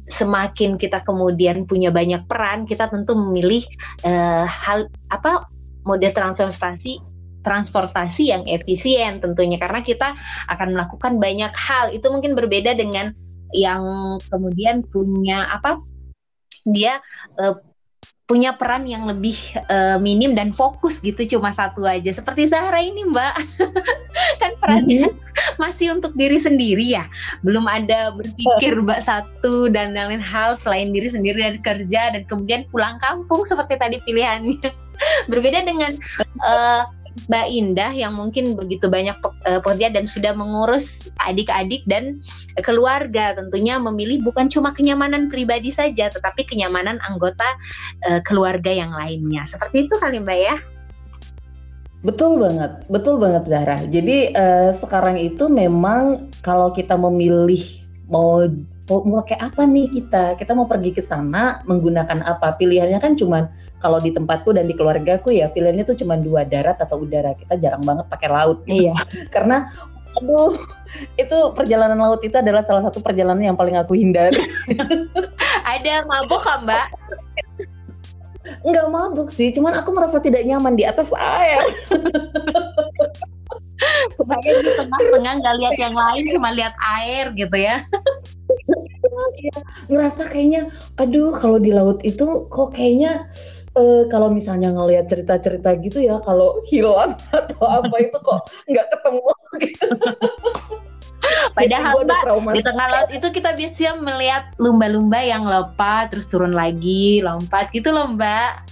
semakin 0.08 0.76
kita 0.76 1.00
kemudian 1.06 1.64
punya 1.64 1.88
banyak 1.88 2.28
peran, 2.28 2.68
kita 2.68 2.90
tentu 2.92 3.16
memilih 3.16 3.64
eh, 4.04 4.44
hal 4.44 4.90
apa 5.08 5.48
mode 5.86 6.08
transportasi 6.10 7.00
transportasi 7.42 8.30
yang 8.30 8.46
efisien 8.46 9.18
tentunya. 9.18 9.58
Karena 9.58 9.82
kita 9.82 10.14
akan 10.46 10.78
melakukan 10.78 11.18
banyak 11.18 11.52
hal. 11.52 11.90
Itu 11.90 12.14
mungkin 12.14 12.38
berbeda 12.38 12.78
dengan 12.78 13.10
yang 13.52 13.82
kemudian 14.32 14.86
punya 14.88 15.44
apa 15.50 15.76
dia 16.64 17.02
eh, 17.36 17.56
punya 18.32 18.56
peran 18.56 18.88
yang 18.88 19.04
lebih 19.04 19.36
eh, 19.68 20.00
minim 20.00 20.32
dan 20.32 20.56
fokus 20.56 21.04
gitu 21.04 21.36
cuma 21.36 21.52
satu 21.52 21.84
aja. 21.84 22.08
Seperti 22.08 22.48
Zahra 22.48 22.80
ini 22.80 23.04
Mbak. 23.04 23.34
Kan 24.40 24.52
perannya 24.56 25.12
masih 25.60 25.92
untuk 25.92 26.16
diri 26.16 26.40
sendiri 26.40 26.96
ya. 26.96 27.04
Belum 27.44 27.68
ada 27.68 28.16
berpikir 28.16 28.80
Mbak 28.80 29.04
satu 29.04 29.68
dan 29.68 29.92
lain 29.92 30.24
hal 30.24 30.56
selain 30.56 30.96
diri 30.96 31.12
sendiri 31.12 31.44
dan 31.44 31.60
kerja 31.60 32.16
dan 32.16 32.24
kemudian 32.24 32.64
pulang 32.72 32.96
kampung 33.04 33.44
seperti 33.44 33.76
tadi 33.76 34.00
pilihannya. 34.00 34.64
Berbeda 35.30 35.68
dengan 35.68 35.92
eh, 36.24 36.82
Mbak 37.28 37.46
Indah 37.52 37.92
yang 37.92 38.16
mungkin 38.16 38.56
begitu 38.56 38.88
banyak 38.88 39.16
uh, 39.22 39.60
pekerja 39.62 39.92
dan 39.92 40.08
sudah 40.08 40.32
mengurus 40.34 41.12
adik-adik 41.22 41.84
dan 41.86 42.18
keluarga 42.64 43.36
tentunya 43.36 43.76
memilih 43.78 44.24
bukan 44.24 44.48
cuma 44.48 44.72
kenyamanan 44.72 45.28
pribadi 45.28 45.70
saja 45.70 46.08
tetapi 46.08 46.44
kenyamanan 46.48 46.98
anggota 47.04 47.46
uh, 48.08 48.20
keluarga 48.24 48.72
yang 48.72 48.90
lainnya. 48.92 49.44
Seperti 49.44 49.86
itu 49.86 49.94
kali 50.00 50.18
Mbak 50.20 50.38
ya. 50.40 50.56
Betul 52.02 52.42
banget, 52.42 52.82
betul 52.90 53.22
banget 53.22 53.46
Zahra. 53.46 53.78
Jadi 53.86 54.34
uh, 54.34 54.74
sekarang 54.74 55.14
itu 55.22 55.46
memang 55.46 56.26
kalau 56.42 56.74
kita 56.74 56.98
memilih 56.98 57.62
mau 58.10 58.42
mau 58.90 59.22
kayak 59.22 59.54
apa 59.54 59.62
nih 59.62 59.86
kita, 59.88 60.34
kita 60.34 60.52
mau 60.58 60.66
pergi 60.66 60.90
ke 60.90 60.98
sana 60.98 61.62
menggunakan 61.64 62.26
apa? 62.26 62.58
Pilihannya 62.58 62.98
kan 62.98 63.14
cuma 63.14 63.54
kalau 63.82 63.98
di 63.98 64.14
tempatku 64.14 64.54
dan 64.54 64.70
di 64.70 64.78
keluargaku 64.78 65.34
ya 65.34 65.50
pilihannya 65.50 65.82
tuh 65.82 65.98
cuma 65.98 66.14
dua 66.14 66.46
darat 66.46 66.78
atau 66.78 67.02
udara. 67.02 67.34
Kita 67.34 67.58
jarang 67.58 67.82
banget 67.82 68.06
pakai 68.06 68.28
laut. 68.30 68.62
Gitu. 68.62 68.86
Iya. 68.86 68.94
Karena 69.34 69.66
aduh 70.12 70.54
itu 71.16 71.38
perjalanan 71.56 71.96
laut 71.96 72.20
itu 72.20 72.36
adalah 72.36 72.60
salah 72.60 72.84
satu 72.84 73.00
perjalanan 73.02 73.42
yang 73.42 73.58
paling 73.58 73.74
aku 73.74 73.98
hindari. 73.98 74.38
Ada 75.72 76.06
mabuk 76.06 76.40
kan 76.46 76.62
Mbak? 76.68 76.86
Enggak 78.66 78.86
mabuk 78.90 79.28
sih, 79.30 79.54
cuman 79.54 79.72
aku 79.78 79.94
merasa 79.94 80.18
tidak 80.18 80.42
nyaman 80.44 80.74
di 80.74 80.84
atas 80.84 81.14
air. 81.14 81.62
Kebayang 84.18 84.58
di 84.62 84.70
tengah-tengah 84.78 85.32
nggak 85.42 85.56
lihat 85.62 85.76
yang 85.78 85.94
lain, 85.94 86.24
cuma 86.30 86.48
lihat 86.54 86.74
air 87.00 87.30
gitu 87.38 87.56
ya. 87.56 87.86
Iya, 89.38 89.56
ngerasa 89.90 90.30
kayaknya, 90.30 90.70
aduh 90.98 91.34
kalau 91.38 91.58
di 91.62 91.70
laut 91.70 92.02
itu 92.02 92.46
kok 92.50 92.74
kayaknya 92.74 93.30
uh, 93.76 94.02
kalau 94.08 94.28
misalnya 94.32 94.72
ngelihat 94.72 95.08
cerita-cerita 95.08 95.76
gitu 95.80 96.04
ya, 96.04 96.20
kalau 96.24 96.60
hilang 96.68 97.16
atau 97.36 97.64
apa 97.64 97.96
itu 98.00 98.18
kok 98.20 98.40
nggak 98.68 98.86
ketemu. 98.92 99.22
Gitu. 99.60 99.86
Padahal 101.56 102.02
mbak, 102.02 102.56
di 102.56 102.62
tengah 102.64 102.86
laut 102.90 103.10
itu 103.14 103.28
kita 103.30 103.54
biasanya 103.54 103.92
melihat 104.00 104.44
lumba-lumba 104.58 105.20
yang 105.22 105.46
lompat 105.46 106.10
terus 106.10 106.26
turun 106.26 106.50
lagi, 106.56 107.22
lompat 107.22 107.70
gitu 107.70 107.94
loh 107.94 108.10
mbak. 108.10 108.66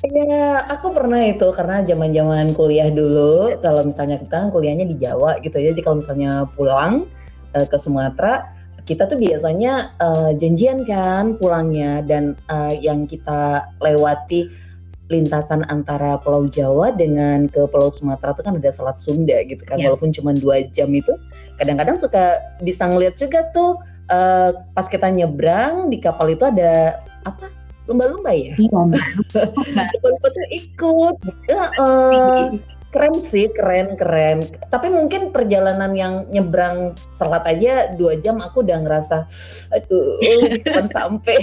Iya, 0.00 0.64
aku 0.72 0.96
pernah 0.96 1.20
itu 1.20 1.44
karena 1.52 1.84
zaman-zaman 1.84 2.56
kuliah 2.56 2.88
dulu, 2.88 3.52
kalau 3.60 3.84
misalnya 3.84 4.16
kita 4.16 4.32
kan 4.32 4.48
kuliahnya 4.48 4.88
di 4.88 4.96
Jawa 4.96 5.36
gitu 5.44 5.60
ya, 5.60 5.76
jadi 5.76 5.80
kalau 5.84 6.00
misalnya 6.00 6.48
pulang 6.56 7.04
uh, 7.52 7.66
ke 7.68 7.76
Sumatera, 7.76 8.48
kita 8.90 9.06
tuh 9.06 9.22
biasanya 9.22 9.94
uh, 10.02 10.34
janjian 10.34 10.82
kan 10.82 11.38
pulangnya 11.38 12.02
dan 12.02 12.34
uh, 12.50 12.74
yang 12.74 13.06
kita 13.06 13.62
lewati 13.78 14.50
lintasan 15.14 15.62
antara 15.70 16.18
Pulau 16.18 16.50
Jawa 16.50 16.90
dengan 16.94 17.46
ke 17.46 17.70
Pulau 17.70 17.86
Sumatera 17.90 18.34
itu 18.34 18.42
kan 18.42 18.58
ada 18.58 18.70
Selat 18.74 18.98
Sunda 18.98 19.42
gitu 19.46 19.62
kan, 19.62 19.78
yeah. 19.78 19.90
walaupun 19.90 20.10
cuma 20.10 20.34
dua 20.34 20.66
jam 20.74 20.90
itu, 20.90 21.14
kadang-kadang 21.62 21.98
suka 21.98 22.38
bisa 22.62 22.86
ngeliat 22.90 23.14
juga 23.14 23.46
tuh 23.54 23.78
uh, 24.10 24.50
pas 24.74 24.86
kita 24.86 25.06
nyebrang 25.10 25.90
di 25.90 25.98
kapal 26.02 26.30
itu 26.30 26.46
ada 26.46 27.02
apa 27.26 27.46
lumba-lumba 27.86 28.34
ya? 28.34 28.54
Iya. 28.54 28.70
lumba-lumba 28.70 30.42
ikut. 30.62 31.16
Uh, 31.50 31.70
uh, 31.78 32.42
keren 32.90 33.22
sih, 33.22 33.46
keren 33.54 33.94
keren. 33.94 34.42
Tapi 34.70 34.90
mungkin 34.90 35.30
perjalanan 35.30 35.94
yang 35.94 36.26
nyebrang 36.34 36.98
selat 37.14 37.46
aja 37.46 37.94
dua 37.94 38.18
jam 38.18 38.42
aku 38.42 38.66
udah 38.66 38.82
ngerasa, 38.82 39.30
aduh, 39.70 40.18
kapan 40.66 40.86
sampai. 40.90 41.36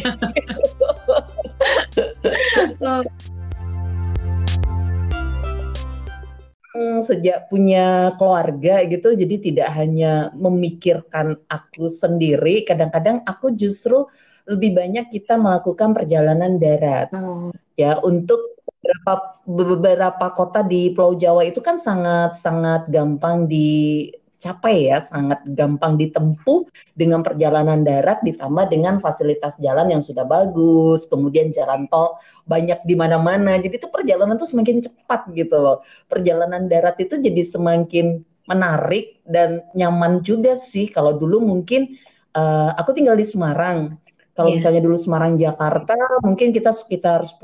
Hmm, 6.77 7.01
sejak 7.01 7.49
punya 7.49 8.13
keluarga 8.21 8.85
gitu, 8.85 9.17
jadi 9.17 9.35
tidak 9.41 9.69
hanya 9.73 10.29
memikirkan 10.37 11.39
aku 11.49 11.89
sendiri. 11.89 12.61
Kadang-kadang 12.67 13.25
aku 13.25 13.55
justru 13.57 14.05
lebih 14.45 14.77
banyak 14.77 15.09
kita 15.09 15.41
melakukan 15.41 15.97
perjalanan 15.97 16.61
darat, 16.61 17.09
oh. 17.17 17.49
ya 17.81 17.97
untuk 18.05 18.56
beberapa 18.67 19.13
beberapa 19.47 20.27
kota 20.35 20.61
di 20.63 20.91
Pulau 20.91 21.15
Jawa 21.15 21.47
itu 21.47 21.63
kan 21.63 21.79
sangat 21.79 22.35
sangat 22.35 22.87
gampang 22.91 23.47
di 23.47 24.07
capai 24.37 24.93
ya, 24.93 25.01
sangat 25.01 25.41
gampang 25.57 25.97
ditempuh 25.97 26.69
dengan 26.93 27.25
perjalanan 27.25 27.81
darat 27.81 28.21
ditambah 28.21 28.69
dengan 28.69 29.01
fasilitas 29.01 29.57
jalan 29.57 29.89
yang 29.89 30.03
sudah 30.05 30.23
bagus, 30.29 31.09
kemudian 31.09 31.49
jalan 31.49 31.89
tol 31.89 32.21
banyak 32.45 32.77
di 32.85 32.93
mana-mana. 32.93 33.57
Jadi 33.57 33.81
itu 33.81 33.89
perjalanan 33.89 34.37
tuh 34.37 34.49
semakin 34.49 34.85
cepat 34.85 35.33
gitu 35.33 35.57
loh. 35.57 35.81
Perjalanan 36.05 36.69
darat 36.69 37.01
itu 37.01 37.17
jadi 37.17 37.41
semakin 37.41 38.21
menarik 38.45 39.19
dan 39.25 39.65
nyaman 39.73 40.21
juga 40.21 40.53
sih. 40.53 40.87
Kalau 40.87 41.17
dulu 41.17 41.41
mungkin 41.41 41.97
uh, 42.37 42.77
aku 42.77 42.93
tinggal 42.93 43.17
di 43.17 43.25
Semarang. 43.25 43.97
Kalau 44.37 44.53
yeah. 44.53 44.61
misalnya 44.61 44.81
dulu 44.85 44.97
Semarang 45.01 45.33
Jakarta 45.33 45.97
mungkin 46.21 46.53
kita 46.53 46.69
sekitar 46.69 47.25
10 47.25 47.41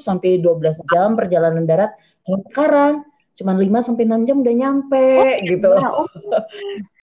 sampai 0.00 0.40
12 0.40 0.88
jam 0.88 1.12
perjalanan 1.12 1.68
darat. 1.68 1.92
Kalau 2.24 2.40
sekarang 2.48 2.94
cuman 3.36 3.56
5 3.60 3.86
sampai 3.92 4.04
6 4.08 4.24
jam 4.24 4.36
udah 4.40 4.54
nyampe 4.56 5.06
oh, 5.20 5.36
gitu. 5.44 5.70
Wow. 5.76 6.08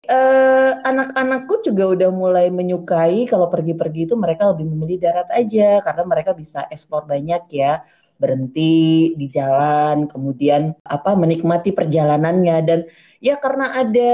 uh, 0.09 0.71
anak-anakku 0.89 1.61
juga 1.61 1.93
udah 1.93 2.09
mulai 2.09 2.49
menyukai 2.49 3.29
kalau 3.29 3.45
pergi-pergi 3.45 4.09
itu 4.09 4.17
mereka 4.17 4.49
lebih 4.49 4.65
memilih 4.73 5.05
darat 5.05 5.29
aja 5.29 5.85
karena 5.85 6.03
mereka 6.09 6.33
bisa 6.33 6.65
eksplor 6.73 7.05
banyak 7.05 7.45
ya 7.53 7.85
berhenti 8.17 9.13
di 9.13 9.29
jalan 9.29 10.09
kemudian 10.09 10.73
apa 10.89 11.13
menikmati 11.13 11.69
perjalanannya 11.69 12.57
dan 12.65 12.79
ya 13.21 13.37
karena 13.37 13.77
ada 13.77 14.13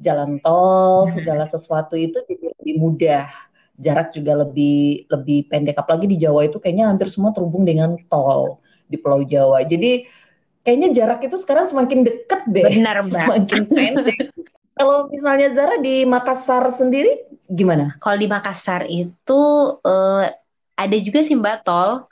jalan 0.00 0.40
tol 0.40 1.08
segala 1.12 1.44
sesuatu 1.48 1.96
itu 1.96 2.16
jadi 2.24 2.52
lebih 2.52 2.74
mudah 2.80 3.28
jarak 3.76 4.12
juga 4.12 4.44
lebih 4.44 5.06
lebih 5.08 5.48
pendek 5.52 5.76
apalagi 5.76 6.08
di 6.08 6.16
Jawa 6.16 6.48
itu 6.48 6.56
kayaknya 6.60 6.88
hampir 6.88 7.12
semua 7.12 7.32
terhubung 7.32 7.68
dengan 7.68 7.96
tol 8.08 8.60
di 8.88 8.96
Pulau 8.96 9.24
Jawa 9.24 9.64
jadi 9.64 10.08
kayaknya 10.66 10.90
jarak 10.90 11.22
itu 11.22 11.38
sekarang 11.38 11.70
semakin 11.70 12.02
deket 12.02 12.42
deh. 12.50 12.66
Benar, 12.66 12.98
Mbak. 13.06 13.26
Semakin 13.30 13.62
pendek. 13.70 14.18
Kalau 14.76 15.08
misalnya 15.08 15.48
Zara 15.56 15.80
di 15.80 16.04
Makassar 16.04 16.68
sendiri 16.68 17.24
gimana? 17.48 17.96
Kalau 18.02 18.20
di 18.20 18.28
Makassar 18.28 18.84
itu 18.90 19.40
uh, 19.80 20.24
ada 20.76 20.96
juga 21.00 21.24
sih 21.24 21.32
Mbak 21.32 21.64
tol, 21.64 22.04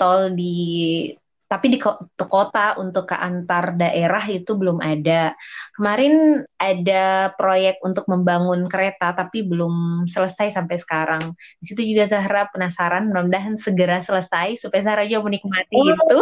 tol 0.00 0.32
di 0.32 1.12
tapi 1.46 1.70
di 1.70 1.78
kota 2.18 2.74
untuk 2.82 3.06
ke 3.06 3.16
antar 3.16 3.78
daerah 3.78 4.22
itu 4.26 4.58
belum 4.58 4.82
ada. 4.82 5.30
Kemarin 5.78 6.42
ada 6.58 7.30
proyek 7.38 7.78
untuk 7.86 8.10
membangun 8.10 8.66
kereta 8.66 9.14
tapi 9.14 9.46
belum 9.46 10.06
selesai 10.10 10.50
sampai 10.50 10.76
sekarang. 10.76 11.22
Di 11.62 11.64
situ 11.70 11.86
juga 11.86 12.10
Zahra 12.10 12.50
penasaran, 12.50 13.06
mudah-mudahan 13.10 13.54
segera 13.54 14.02
selesai 14.02 14.58
supaya 14.58 14.82
Zahra 14.82 15.06
juga 15.06 15.30
menikmati 15.30 15.78
oh. 15.78 15.86
itu. 15.86 16.18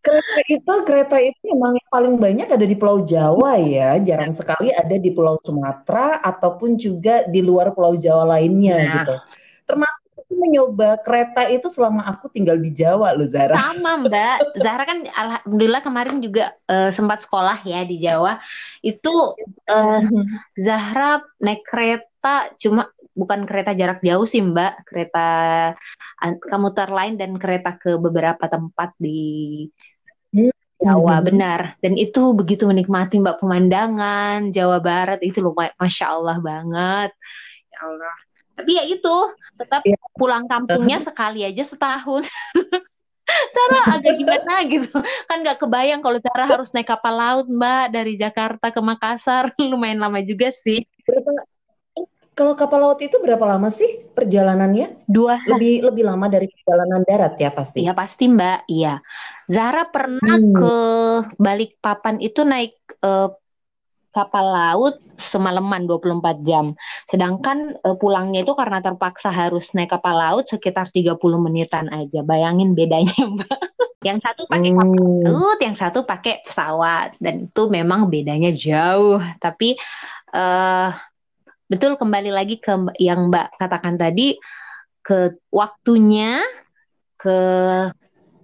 Kereta 0.00 0.36
itu 0.48 0.74
kereta 0.88 1.16
itu 1.20 1.40
memang 1.52 1.76
paling 1.92 2.16
banyak 2.16 2.48
ada 2.48 2.64
di 2.64 2.72
Pulau 2.72 3.04
Jawa 3.04 3.60
ya, 3.60 4.00
jarang 4.00 4.32
sekali 4.32 4.72
ada 4.72 4.96
di 4.96 5.12
Pulau 5.12 5.36
Sumatera 5.44 6.24
ataupun 6.24 6.80
juga 6.80 7.28
di 7.28 7.44
luar 7.44 7.76
Pulau 7.76 8.00
Jawa 8.00 8.36
lainnya 8.36 8.80
nah. 8.80 8.92
gitu. 8.96 9.14
Termasuk 9.68 9.99
mencoba 10.30 10.98
kereta 11.02 11.50
itu 11.50 11.66
selama 11.66 12.06
aku 12.06 12.30
tinggal 12.30 12.56
di 12.56 12.70
Jawa 12.70 13.14
loh 13.18 13.26
Zara. 13.26 13.58
Sama 13.58 14.06
Mbak, 14.06 14.36
Zara 14.62 14.82
kan 14.86 14.98
alhamdulillah 15.10 15.82
kemarin 15.82 16.22
juga 16.22 16.54
uh, 16.70 16.88
sempat 16.94 17.26
sekolah 17.26 17.62
ya 17.66 17.82
di 17.82 17.98
Jawa. 17.98 18.38
Itu 18.80 19.34
uh, 19.66 20.02
Zahra 20.54 21.20
naik 21.42 21.66
kereta 21.66 22.50
cuma 22.56 22.88
bukan 23.10 23.42
kereta 23.44 23.74
jarak 23.74 24.00
jauh 24.00 24.24
sih 24.24 24.40
Mbak, 24.40 24.86
kereta 24.86 25.28
komuter 26.46 26.88
lain 26.88 27.18
dan 27.18 27.34
kereta 27.36 27.74
ke 27.74 27.98
beberapa 27.98 28.46
tempat 28.46 28.94
di 28.96 29.66
Jawa 30.80 31.20
hmm. 31.20 31.26
benar 31.28 31.60
dan 31.84 31.92
itu 31.92 32.32
begitu 32.32 32.64
menikmati 32.64 33.20
mbak 33.20 33.36
pemandangan 33.36 34.48
Jawa 34.48 34.80
Barat 34.80 35.20
itu 35.20 35.44
lumayan 35.44 35.76
masya 35.76 36.16
Allah 36.16 36.40
banget 36.40 37.12
ya 37.68 37.78
Allah 37.84 38.16
tapi 38.60 38.76
ya 38.76 38.84
itu 38.84 39.16
tetap 39.56 39.80
ya. 39.88 39.96
pulang 40.12 40.44
kampungnya 40.44 41.00
sekali 41.00 41.48
aja 41.48 41.64
setahun 41.64 42.28
Sarah 43.56 43.96
agak 43.96 44.14
gimana 44.20 44.60
gitu 44.68 45.00
kan 45.00 45.40
nggak 45.40 45.64
kebayang 45.64 46.04
kalau 46.04 46.20
Sarah 46.20 46.44
harus 46.44 46.76
naik 46.76 46.92
kapal 46.92 47.16
laut 47.16 47.48
mbak 47.48 47.88
dari 47.88 48.20
Jakarta 48.20 48.68
ke 48.68 48.80
Makassar 48.84 49.48
lumayan 49.72 50.04
lama 50.04 50.20
juga 50.20 50.52
sih 50.52 50.84
kalau 52.36 52.56
kapal 52.56 52.80
laut 52.80 53.00
itu 53.04 53.20
berapa 53.20 53.42
lama 53.44 53.68
sih 53.68 54.00
perjalanannya? 54.16 55.04
Dua 55.04 55.36
lebih 55.44 55.84
lebih 55.92 56.08
lama 56.08 56.24
dari 56.24 56.48
perjalanan 56.48 57.04
darat 57.04 57.36
ya 57.36 57.52
pasti. 57.52 57.84
Iya 57.84 57.92
pasti 57.92 58.32
Mbak. 58.32 58.58
Iya. 58.64 58.96
Zara 59.44 59.84
pernah 59.92 60.40
hmm. 60.40 60.56
ke 60.56 60.76
Balikpapan 61.36 62.16
itu 62.24 62.40
naik 62.48 62.80
uh, 63.04 63.28
kapal 64.10 64.46
laut 64.50 64.98
semalaman 65.14 65.86
24 65.86 66.42
jam. 66.42 66.74
Sedangkan 67.06 67.78
uh, 67.84 67.96
pulangnya 67.96 68.42
itu 68.42 68.52
karena 68.58 68.82
terpaksa 68.82 69.30
harus 69.30 69.70
naik 69.76 69.94
kapal 69.94 70.18
laut 70.18 70.44
sekitar 70.48 70.90
30 70.90 71.16
menitan 71.38 71.86
aja. 71.92 72.24
Bayangin 72.26 72.74
bedanya, 72.74 73.14
Mbak. 73.36 73.58
Yang 74.00 74.18
satu 74.24 74.42
pakai 74.48 74.70
kapal 74.72 74.96
Hmm. 74.96 75.24
laut, 75.28 75.58
yang 75.60 75.76
satu 75.76 75.98
pakai 76.08 76.40
pesawat 76.40 77.20
dan 77.20 77.44
itu 77.46 77.62
memang 77.68 78.08
bedanya 78.08 78.50
jauh. 78.50 79.20
Tapi 79.38 79.76
eh 80.32 80.90
betul 81.70 81.94
kembali 81.94 82.32
lagi 82.34 82.58
ke 82.58 82.72
yang 82.98 83.28
Mbak 83.28 83.60
katakan 83.60 83.94
tadi 84.00 84.40
ke 85.04 85.36
waktunya, 85.52 86.40
ke 87.20 87.38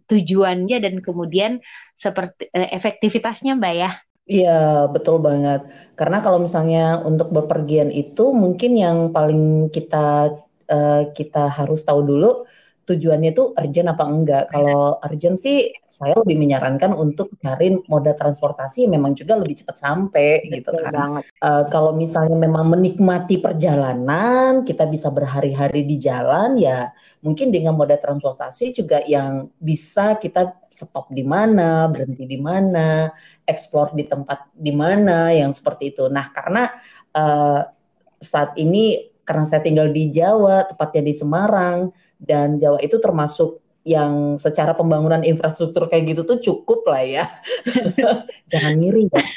tujuannya 0.07 0.79
dan 0.79 0.95
kemudian 1.03 1.59
seperti 1.97 2.47
eh, 2.55 2.71
efektivitasnya 2.77 3.59
Mbak 3.59 3.75
ya. 3.75 3.91
Iya, 4.33 4.51
betul 4.95 5.17
banget. 5.27 5.59
Karena 5.99 6.17
kalau 6.25 6.39
misalnya 6.47 6.79
untuk 7.09 7.29
bepergian 7.37 7.91
itu 8.01 8.23
mungkin 8.43 8.71
yang 8.85 8.99
paling 9.15 9.41
kita 9.75 9.97
eh, 10.73 10.95
kita 11.17 11.39
harus 11.59 11.79
tahu 11.87 12.01
dulu 12.11 12.27
tujuannya 12.87 13.35
itu 13.35 13.51
urgent 13.59 13.91
apa 13.91 14.05
enggak. 14.07 14.45
Kalau 14.55 15.03
urgent 15.03 15.37
sih 15.37 15.75
saya 15.91 16.13
lebih 16.23 16.39
menyarankan 16.39 16.93
untuk 16.93 17.35
cari 17.41 17.73
moda 17.91 18.13
transportasi 18.15 18.87
yang 18.87 19.01
memang 19.01 19.17
juga 19.19 19.35
lebih 19.35 19.65
cepat 19.65 19.81
sampai 19.81 20.45
gitu 20.47 20.71
Betul 20.71 20.87
kan. 20.87 20.93
banget. 20.95 21.23
Eh, 21.43 21.65
kalau 21.73 21.97
misalnya 21.97 22.37
memang 22.39 22.71
menikmati 22.71 23.43
perjalanan, 23.43 24.63
kita 24.63 24.87
bisa 24.87 25.11
berhari-hari 25.11 25.89
di 25.89 25.97
jalan, 25.99 26.61
ya 26.61 26.93
mungkin 27.27 27.51
dengan 27.51 27.75
moda 27.75 27.99
transportasi 27.99 28.77
juga 28.77 29.03
yang 29.09 29.51
bisa 29.59 30.21
kita 30.21 30.55
stop 30.71 31.11
di 31.11 31.27
mana, 31.27 31.91
berhenti 31.91 32.29
di 32.29 32.39
mana, 32.39 33.11
explore 33.49 33.97
di 33.97 34.07
tempat 34.07 34.53
di 34.55 34.71
mana, 34.71 35.35
yang 35.35 35.51
seperti 35.51 35.97
itu. 35.97 36.07
Nah, 36.07 36.29
karena 36.31 36.71
eh, 37.17 37.61
saat 38.21 38.55
ini 38.61 39.17
karena 39.27 39.43
saya 39.43 39.61
tinggal 39.67 39.91
di 39.91 40.15
Jawa, 40.15 40.71
tepatnya 40.71 41.03
di 41.11 41.15
Semarang, 41.19 41.91
dan 42.21 42.57
Jawa 42.57 42.81
itu 42.81 42.97
termasuk 42.99 43.61
yang 43.87 44.35
secara 44.35 44.75
pembangunan 44.75 45.23
infrastruktur 45.23 45.87
kayak 45.87 46.11
gitu 46.11 46.23
tuh 46.27 46.39
cukup 46.43 46.83
lah 46.91 47.07
ya. 47.07 47.25
Jangan 48.51 48.83
ngiri 48.83 49.07
ya. 49.09 49.23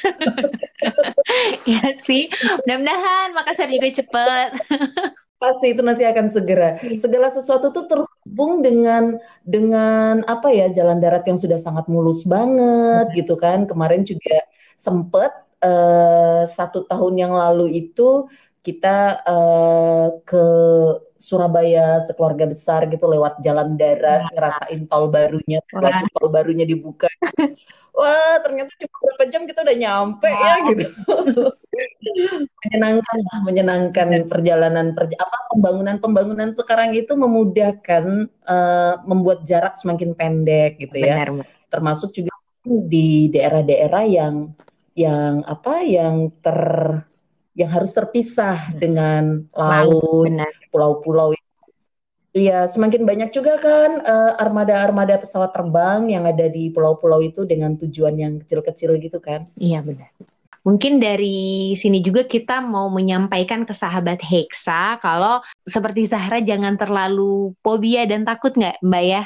Ya 1.69 1.93
sih, 1.93 2.31
mudah-mudahan 2.65 3.35
Makassar 3.37 3.69
juga 3.69 3.93
cepet. 3.93 4.49
Pasti 5.43 5.71
itu 5.71 5.85
nanti 5.85 6.01
akan 6.03 6.27
segera. 6.31 6.81
Segala 6.97 7.29
sesuatu 7.29 7.69
tuh 7.69 7.85
terhubung 7.85 8.65
dengan 8.65 9.21
dengan 9.45 10.25
apa 10.25 10.49
ya 10.49 10.67
jalan 10.73 10.97
darat 10.97 11.23
yang 11.29 11.37
sudah 11.37 11.59
sangat 11.61 11.85
mulus 11.85 12.25
banget 12.25 13.13
gitu 13.13 13.37
kan. 13.37 13.69
Kemarin 13.69 14.01
juga 14.07 14.41
sempet 14.81 15.29
eh, 15.61 16.43
satu 16.49 16.89
tahun 16.89 17.13
yang 17.21 17.33
lalu 17.37 17.87
itu 17.87 18.25
kita 18.65 19.21
eh, 19.23 20.07
ke 20.25 20.45
Surabaya 21.19 21.99
sekeluarga 22.07 22.47
besar 22.47 22.87
gitu 22.87 23.03
lewat 23.03 23.43
jalan 23.43 23.75
darat 23.75 24.31
ngerasain 24.31 24.87
tol 24.87 25.11
barunya, 25.11 25.59
Wah. 25.75 26.07
tol 26.15 26.31
barunya 26.31 26.63
dibuka. 26.63 27.11
Wah, 27.99 28.39
ternyata 28.39 28.71
cuma 28.79 28.95
berapa 29.03 29.23
jam 29.27 29.43
kita 29.43 29.59
udah 29.67 29.75
nyampe 29.75 30.29
ya 30.31 30.53
gitu. 30.71 30.87
menyenangkan 32.63 33.17
lah, 33.19 33.39
menyenangkan 33.43 34.07
perjalanan 34.31 34.95
perja 34.95 35.19
apa 35.19 35.37
pembangunan-pembangunan 35.51 36.55
sekarang 36.55 36.95
itu 36.95 37.19
memudahkan 37.19 38.31
eh, 38.31 38.93
membuat 39.03 39.43
jarak 39.43 39.75
semakin 39.75 40.15
pendek 40.15 40.79
gitu 40.79 40.95
ya. 40.95 41.27
Benar. 41.27 41.43
Termasuk 41.67 42.15
juga 42.15 42.31
di 42.63 43.27
daerah-daerah 43.35 44.03
yang 44.07 44.55
yang 44.95 45.43
apa 45.43 45.83
yang 45.83 46.31
ter 46.39 46.59
yang 47.59 47.69
harus 47.75 47.91
terpisah 47.91 48.71
dengan 48.79 49.43
laut, 49.51 50.31
pulau-pulau. 50.71 51.35
Iya, 52.29 52.69
semakin 52.69 53.03
banyak 53.03 53.35
juga 53.35 53.59
kan 53.59 53.99
eh, 53.99 54.33
armada-armada 54.39 55.19
pesawat 55.19 55.51
terbang 55.51 56.07
yang 56.07 56.23
ada 56.23 56.47
di 56.47 56.71
pulau-pulau 56.71 57.19
itu 57.19 57.43
dengan 57.43 57.75
tujuan 57.75 58.15
yang 58.15 58.33
kecil-kecil 58.45 58.95
gitu 59.01 59.19
kan. 59.19 59.49
Iya 59.59 59.83
benar. 59.83 60.07
Mungkin 60.63 61.01
dari 61.01 61.73
sini 61.73 62.03
juga 62.03 62.27
kita 62.27 62.61
mau 62.61 62.91
menyampaikan 62.91 63.65
ke 63.65 63.73
sahabat 63.73 64.21
Hexa 64.21 64.99
kalau 65.01 65.41
seperti 65.65 66.05
Zahra 66.05 66.43
jangan 66.43 66.75
terlalu 66.77 67.55
fobia 67.65 68.05
dan 68.05 68.27
takut 68.27 68.53
nggak 68.53 68.77
Mbak 68.83 69.03
ya? 69.07 69.23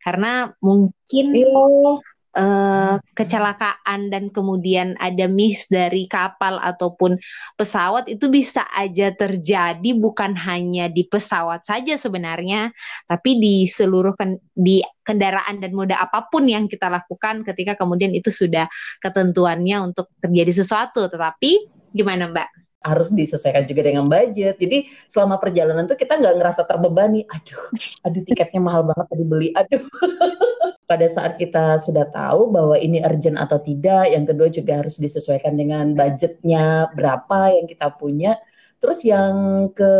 Karena 0.00 0.48
mungkin 0.62 1.26
Iya. 1.36 2.00
Eh, 2.36 2.96
kecelakaan 3.16 4.12
dan 4.12 4.28
kemudian 4.28 4.94
ada 5.00 5.26
miss 5.26 5.66
dari 5.66 6.04
kapal 6.06 6.60
ataupun 6.60 7.16
pesawat 7.56 8.06
itu 8.12 8.28
bisa 8.28 8.68
aja 8.76 9.10
terjadi 9.16 9.90
bukan 9.96 10.36
hanya 10.36 10.92
di 10.92 11.08
pesawat 11.08 11.64
saja 11.64 11.96
sebenarnya, 11.96 12.70
tapi 13.08 13.40
di 13.40 13.64
seluruh 13.64 14.12
ken- 14.14 14.40
di 14.52 14.84
kendaraan 15.02 15.64
dan 15.64 15.72
moda 15.72 15.96
apa 15.96 16.28
pun 16.28 16.44
yang 16.44 16.68
kita 16.68 16.92
lakukan 16.92 17.42
ketika 17.42 17.74
kemudian 17.74 18.12
itu 18.12 18.28
sudah 18.28 18.68
ketentuannya 19.00 19.80
untuk 19.80 20.12
terjadi 20.20 20.62
sesuatu. 20.62 21.08
Tetapi 21.08 21.50
gimana 21.96 22.28
Mbak? 22.28 22.66
harus 22.86 23.10
disesuaikan 23.10 23.66
juga 23.66 23.82
dengan 23.82 24.06
budget. 24.06 24.62
Jadi 24.62 24.86
selama 25.10 25.42
perjalanan 25.42 25.90
tuh 25.90 25.98
kita 25.98 26.22
nggak 26.22 26.38
ngerasa 26.38 26.62
terbebani. 26.70 27.26
Aduh, 27.26 27.62
aduh 28.06 28.22
tiketnya 28.22 28.62
mahal 28.62 28.86
banget 28.86 29.06
tadi 29.10 29.24
beli. 29.26 29.48
Aduh. 29.58 29.82
Pada 30.86 31.06
saat 31.10 31.34
kita 31.34 31.82
sudah 31.82 32.06
tahu 32.14 32.54
bahwa 32.54 32.78
ini 32.78 33.02
urgent 33.02 33.34
atau 33.34 33.58
tidak, 33.58 34.06
yang 34.06 34.22
kedua 34.22 34.46
juga 34.54 34.78
harus 34.78 35.02
disesuaikan 35.02 35.58
dengan 35.58 35.98
budgetnya 35.98 36.94
berapa 36.94 37.58
yang 37.58 37.66
kita 37.66 37.90
punya. 37.98 38.38
Terus 38.78 39.02
yang 39.02 39.66
ke 39.74 39.94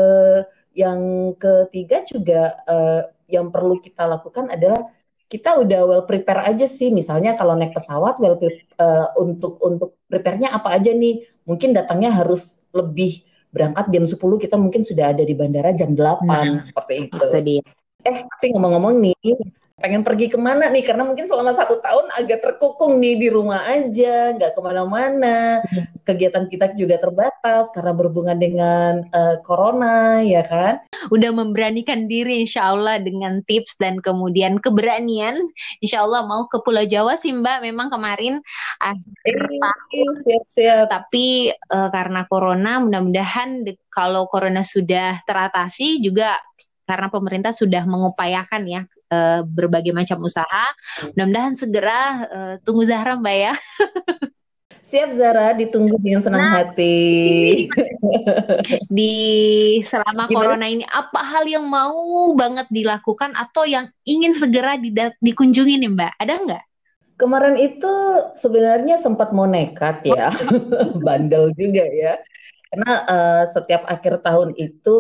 yang 0.79 1.33
ketiga 1.42 2.07
juga 2.07 2.55
eh, 2.70 3.03
yang 3.27 3.51
perlu 3.51 3.83
kita 3.83 4.07
lakukan 4.07 4.46
adalah 4.53 4.87
kita 5.27 5.59
udah 5.59 5.81
well 5.90 6.05
prepare 6.07 6.46
aja 6.46 6.70
sih. 6.70 6.94
Misalnya 6.94 7.35
kalau 7.35 7.59
naik 7.59 7.75
pesawat 7.75 8.22
well 8.22 8.38
pre- 8.38 8.70
eh, 8.79 9.07
untuk 9.18 9.59
untuk 9.59 9.99
prepare-nya 10.07 10.55
apa 10.55 10.79
aja 10.79 10.94
nih? 10.94 11.27
Mungkin 11.51 11.75
datangnya 11.75 12.14
harus 12.14 12.62
lebih 12.70 13.27
berangkat 13.51 13.90
jam 13.90 14.05
10 14.05 14.37
kita 14.38 14.57
mungkin 14.61 14.85
sudah 14.85 15.16
ada 15.16 15.22
di 15.25 15.35
bandara 15.35 15.72
jam 15.75 15.96
8 15.96 16.27
Nah, 16.29 16.62
seperti 16.62 17.11
itu. 17.11 17.16
Itu 17.16 17.40
dia. 17.42 17.62
Eh, 18.07 18.18
tapi 18.22 18.46
ngomong-ngomong 18.55 19.03
nih, 19.03 19.35
pengen 19.76 20.00
pergi 20.00 20.32
ke 20.32 20.40
mana 20.40 20.72
nih? 20.72 20.80
Karena 20.88 21.04
mungkin 21.04 21.28
selama 21.28 21.52
satu 21.52 21.84
tahun 21.84 22.08
agak 22.16 22.40
terkukung 22.40 22.96
nih 22.96 23.20
di 23.20 23.28
rumah 23.28 23.60
aja, 23.68 24.32
nggak 24.32 24.56
ke 24.56 24.60
mana-mana. 24.64 25.60
Kegiatan 26.08 26.48
kita 26.48 26.72
juga 26.80 26.96
terbatas 26.96 27.68
karena 27.76 27.92
berhubungan 27.92 28.40
dengan 28.40 29.04
eh, 29.12 29.36
corona, 29.44 30.24
ya 30.24 30.40
kan? 30.48 30.80
Udah 31.12 31.28
memberanikan 31.28 32.08
diri 32.08 32.48
insya 32.48 32.72
Allah 32.72 32.96
dengan 32.96 33.44
tips 33.44 33.76
dan 33.76 34.00
kemudian 34.00 34.64
keberanian. 34.64 35.36
Insya 35.84 36.08
Allah 36.08 36.24
mau 36.24 36.48
ke 36.48 36.56
Pulau 36.64 36.88
Jawa 36.88 37.20
sih 37.20 37.36
Mbak. 37.36 37.68
Memang 37.68 37.92
kemarin 37.92 38.40
akhir 38.80 39.36
Eh, 39.92 40.12
siap-siap. 40.24 40.88
tapi 40.88 41.52
eh, 41.52 41.88
karena 41.92 42.24
corona 42.24 42.80
mudah-mudahan 42.80 43.66
de- 43.66 43.76
kalau 43.92 44.24
corona 44.30 44.64
sudah 44.64 45.20
teratasi 45.28 46.00
juga 46.00 46.40
karena 46.86 47.10
pemerintah 47.10 47.50
sudah 47.50 47.82
mengupayakan 47.82 48.62
ya 48.64 48.82
eh, 49.11 49.40
berbagai 49.42 49.92
macam 49.95 50.23
usaha 50.25 50.64
mudah-mudahan 51.14 51.55
segera 51.59 52.01
eh, 52.27 52.55
tunggu 52.62 52.83
Zahra 52.87 53.14
Mbak 53.19 53.37
ya 53.37 53.55
Siap 54.87 55.19
Zara, 55.19 55.51
ditunggu 55.51 55.99
dengan 55.99 56.23
senang 56.23 56.47
Nah, 56.47 56.62
hati. 56.62 57.66
di 58.87 59.14
selama 59.83 60.31
Gimana? 60.31 60.55
corona 60.55 60.66
ini 60.71 60.87
apa 60.87 61.27
hal 61.27 61.42
yang 61.42 61.66
mau 61.66 62.31
banget 62.38 62.71
dilakukan 62.71 63.35
atau 63.35 63.66
yang 63.66 63.90
ingin 64.07 64.31
segera 64.31 64.79
dida- 64.79 65.19
dikunjungi 65.19 65.83
nih 65.83 65.90
Mbak 65.90 66.12
ada 66.23 66.35
nggak? 66.38 66.64
Kemarin 67.19 67.59
itu 67.59 67.92
sebenarnya 68.38 68.95
sempat 69.03 69.35
mau 69.35 69.51
nekat 69.51 70.07
ya, 70.07 70.31
bandel 71.07 71.51
juga 71.59 71.83
ya. 71.83 72.23
Karena 72.71 72.92
eh, 73.11 73.45
setiap 73.51 73.90
akhir 73.90 74.23
tahun 74.23 74.55
itu 74.55 74.97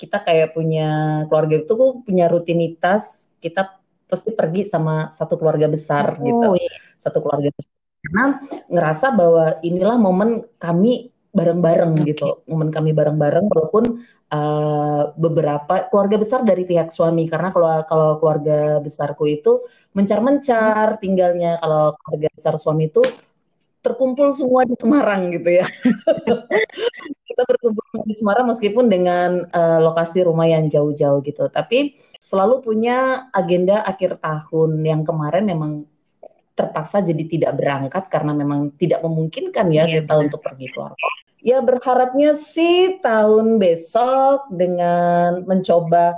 kita 0.00 0.24
kayak 0.24 0.56
punya 0.56 0.88
keluarga 1.28 1.60
itu 1.60 1.74
punya 2.08 2.32
rutinitas 2.32 3.25
kita 3.46 3.78
pasti 4.06 4.30
pergi 4.34 4.62
sama 4.66 5.10
satu 5.10 5.34
keluarga 5.38 5.66
besar 5.66 6.18
gitu, 6.22 6.54
iya. 6.54 6.74
satu 6.98 7.18
keluarga 7.22 7.50
besar. 7.50 7.74
Karena 8.06 8.24
ngerasa 8.70 9.06
bahwa 9.18 9.44
inilah 9.66 9.98
momen 9.98 10.46
kami 10.62 11.10
bareng-bareng 11.34 11.92
Oke. 12.00 12.14
gitu, 12.14 12.28
momen 12.48 12.72
kami 12.72 12.96
bareng-bareng 12.96 13.50
walaupun 13.50 14.00
eh, 14.32 15.02
beberapa 15.18 15.90
keluarga 15.90 16.16
besar 16.22 16.40
dari 16.46 16.64
pihak 16.64 16.88
suami 16.88 17.28
karena 17.28 17.52
kalau 17.52 17.82
kalau 17.84 18.10
keluarga 18.22 18.80
besarku 18.80 19.28
itu 19.28 19.60
mencar-mencar 19.92 20.96
tinggalnya 21.02 21.60
kalau 21.60 21.98
keluarga 22.00 22.28
besar 22.32 22.54
suami 22.56 22.88
itu 22.88 23.04
terkumpul 23.84 24.32
semua 24.34 24.64
di 24.66 24.74
Semarang 24.78 25.30
gitu 25.34 25.62
ya. 25.62 25.66
Kita 27.36 27.44
berkumpul 27.44 28.08
di 28.08 28.16
Semarang 28.16 28.48
meskipun 28.48 28.88
dengan 28.88 29.44
eh, 29.44 29.78
lokasi 29.84 30.24
rumah 30.24 30.48
yang 30.48 30.72
jauh-jauh 30.72 31.20
gitu. 31.20 31.52
Tapi 31.52 31.92
selalu 32.16 32.64
punya 32.64 33.28
agenda 33.36 33.84
akhir 33.84 34.24
tahun 34.24 34.80
yang 34.80 35.04
kemarin 35.04 35.44
memang 35.44 35.84
terpaksa 36.56 37.04
jadi 37.04 37.28
tidak 37.28 37.60
berangkat 37.60 38.08
karena 38.08 38.32
memang 38.32 38.72
tidak 38.80 39.04
memungkinkan 39.04 39.68
ya 39.68 39.84
Iya, 39.84 40.00
kita 40.00 40.16
benar. 40.16 40.24
untuk 40.24 40.40
pergi 40.40 40.66
keluar 40.72 40.96
kota. 40.96 41.20
Ya 41.44 41.60
berharapnya 41.60 42.32
sih 42.32 42.96
tahun 43.04 43.60
besok 43.60 44.48
dengan 44.56 45.44
mencoba 45.44 46.16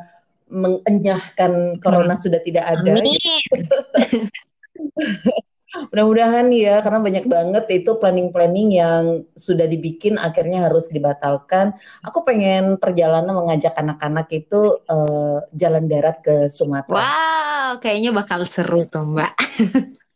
mengenyahkan 0.48 1.82
corona 1.82 2.14
sudah 2.14 2.38
tidak 2.46 2.64
ada. 2.64 2.86
Amin. 2.94 3.18
Mudah-mudahan 5.68 6.48
ya, 6.48 6.80
karena 6.80 7.00
banyak 7.04 7.24
banget 7.28 7.64
itu 7.68 8.00
planning-planning 8.00 8.68
yang 8.72 9.04
sudah 9.36 9.68
dibikin 9.68 10.16
akhirnya 10.16 10.64
harus 10.64 10.88
dibatalkan. 10.88 11.76
Aku 12.00 12.24
pengen 12.24 12.80
perjalanan 12.80 13.36
mengajak 13.36 13.76
anak-anak 13.76 14.32
itu 14.32 14.80
uh, 14.88 15.44
jalan 15.52 15.84
darat 15.84 16.24
ke 16.24 16.48
Sumatera. 16.48 16.96
Wow, 16.96 17.70
kayaknya 17.84 18.16
bakal 18.16 18.48
seru 18.48 18.88
tuh 18.88 19.04
Mbak. 19.04 19.32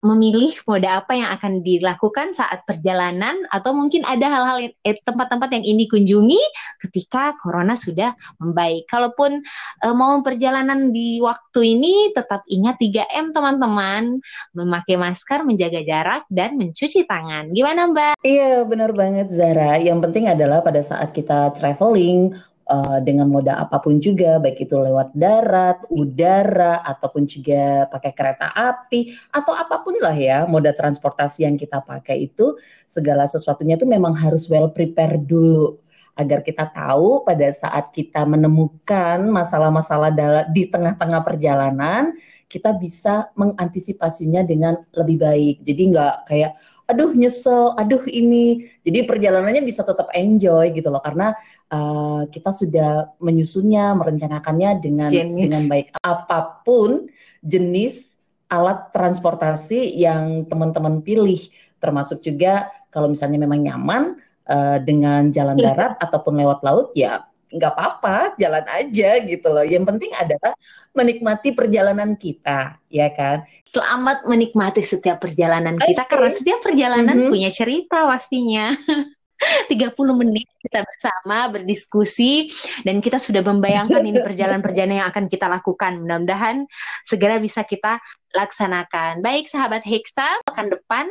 memilih 0.00 0.56
mode 0.64 0.88
apa 0.88 1.12
yang 1.12 1.28
akan 1.36 1.60
dilakukan 1.60 2.32
saat 2.32 2.64
perjalanan 2.64 3.36
atau 3.52 3.76
mungkin 3.76 4.00
ada 4.08 4.26
hal-hal 4.32 4.72
eh, 4.72 4.96
tempat-tempat 5.04 5.52
yang 5.52 5.64
ini 5.64 5.84
kunjungi 5.92 6.40
ketika 6.80 7.36
corona 7.36 7.76
sudah 7.76 8.16
membaik. 8.40 8.88
Kalaupun 8.88 9.44
eh, 9.84 9.94
mau 9.94 10.16
perjalanan 10.24 10.88
di 10.88 11.20
waktu 11.20 11.76
ini 11.76 12.16
tetap 12.16 12.48
ingat 12.48 12.80
3M 12.80 13.36
teman-teman, 13.36 14.24
memakai 14.56 14.96
masker, 14.96 15.44
menjaga 15.44 15.84
jarak 15.84 16.24
dan 16.32 16.56
mencuci 16.56 17.04
tangan. 17.04 17.52
Gimana 17.52 17.92
Mbak? 17.92 18.14
Iya, 18.24 18.64
benar 18.64 18.96
banget 18.96 19.28
Zara. 19.28 19.76
Yang 19.76 20.08
penting 20.08 20.32
adalah 20.32 20.64
pada 20.64 20.80
saat 20.80 21.12
kita 21.12 21.52
traveling 21.60 22.32
uh, 22.70 22.98
dengan 23.02 23.26
moda 23.26 23.58
apa 23.58 23.82
pun 23.82 23.98
juga, 23.98 24.38
baik 24.38 24.62
itu 24.62 24.78
lewat 24.78 25.10
darat, 25.18 25.82
udara, 25.90 26.80
ataupun 26.86 27.26
juga 27.26 27.90
pakai 27.90 28.14
kereta 28.14 28.54
api, 28.54 29.12
atau 29.34 29.52
apa 29.52 29.82
pun 29.82 29.98
lah 29.98 30.14
ya 30.14 30.46
moda 30.46 30.70
transportasi 30.70 31.44
yang 31.44 31.58
kita 31.58 31.82
pakai 31.82 32.30
itu, 32.30 32.54
segala 32.86 33.26
sesuatunya 33.26 33.74
itu 33.74 33.84
memang 33.84 34.14
harus 34.14 34.46
well 34.46 34.70
prepare 34.70 35.18
dulu 35.18 35.76
agar 36.18 36.44
kita 36.44 36.68
tahu 36.76 37.24
pada 37.24 37.48
saat 37.50 37.90
kita 37.96 38.28
menemukan 38.28 39.24
masalah-masalah 39.30 40.12
di 40.52 40.68
tengah-tengah 40.68 41.24
perjalanan, 41.24 42.12
kita 42.50 42.76
bisa 42.76 43.30
mengantisipasinya 43.38 44.44
dengan 44.44 44.76
lebih 44.98 45.16
baik. 45.22 45.56
Jadi 45.64 45.82
nggak 45.94 46.14
kayak 46.28 46.52
aduh 46.90 47.14
nyesel, 47.14 47.72
aduh 47.78 48.02
ini. 48.10 48.66
Jadi 48.82 49.06
perjalanannya 49.06 49.62
bisa 49.62 49.86
tetap 49.86 50.10
enjoy 50.12 50.74
gitu 50.74 50.90
loh 50.90 50.98
karena 51.00 51.32
uh, 51.70 52.22
kita 52.28 52.50
sudah 52.50 53.14
menyusunnya, 53.22 53.94
merencanakannya 53.96 54.70
dengan 54.82 55.10
jenis. 55.10 55.48
dengan 55.48 55.62
baik. 55.70 55.86
Apa 56.02 56.62
pun 56.66 57.08
jenis 57.40 58.12
alat 58.50 58.90
transportasi 58.90 59.94
yang 59.94 60.44
teman-teman 60.50 61.00
pilih, 61.00 61.38
termasuk 61.78 62.20
juga 62.20 62.68
kalau 62.90 63.06
misalnya 63.06 63.46
memang 63.46 63.62
nyaman 63.62 64.02
uh, 64.50 64.82
dengan 64.82 65.30
jalan 65.30 65.56
darat 65.64 65.96
ataupun 66.02 66.34
lewat 66.36 66.60
laut, 66.66 66.90
ya 66.98 67.24
nggak 67.50 67.72
apa-apa, 67.74 68.38
jalan 68.38 68.62
aja 68.70 69.18
gitu 69.26 69.48
loh. 69.50 69.66
Yang 69.66 69.84
penting 69.94 70.12
adalah 70.14 70.54
menikmati 70.94 71.50
perjalanan 71.50 72.14
kita, 72.14 72.78
ya 72.90 73.10
kan? 73.14 73.42
Selamat 73.66 74.26
menikmati 74.26 74.82
setiap 74.82 75.22
perjalanan 75.22 75.78
kita 75.78 76.02
okay. 76.06 76.10
karena 76.10 76.30
setiap 76.30 76.60
perjalanan 76.62 77.14
mm 77.14 77.22
-hmm. 77.26 77.32
punya 77.34 77.50
cerita 77.50 78.06
pastinya. 78.06 78.74
30 79.68 79.96
menit 80.20 80.46
kita 80.60 80.84
bersama 80.84 81.48
berdiskusi 81.48 82.52
dan 82.84 83.00
kita 83.00 83.16
sudah 83.16 83.40
membayangkan 83.40 84.04
ini 84.04 84.20
perjalanan-perjalanan 84.20 85.04
yang 85.04 85.08
akan 85.08 85.26
kita 85.26 85.48
lakukan. 85.48 86.04
Mudah-mudahan 86.04 86.68
segera 87.02 87.40
bisa 87.40 87.64
kita 87.64 87.98
laksanakan. 88.30 89.22
Baik 89.26 89.50
sahabat 89.50 89.82
Hexta, 89.82 90.38
pekan 90.46 90.70
depan 90.70 91.06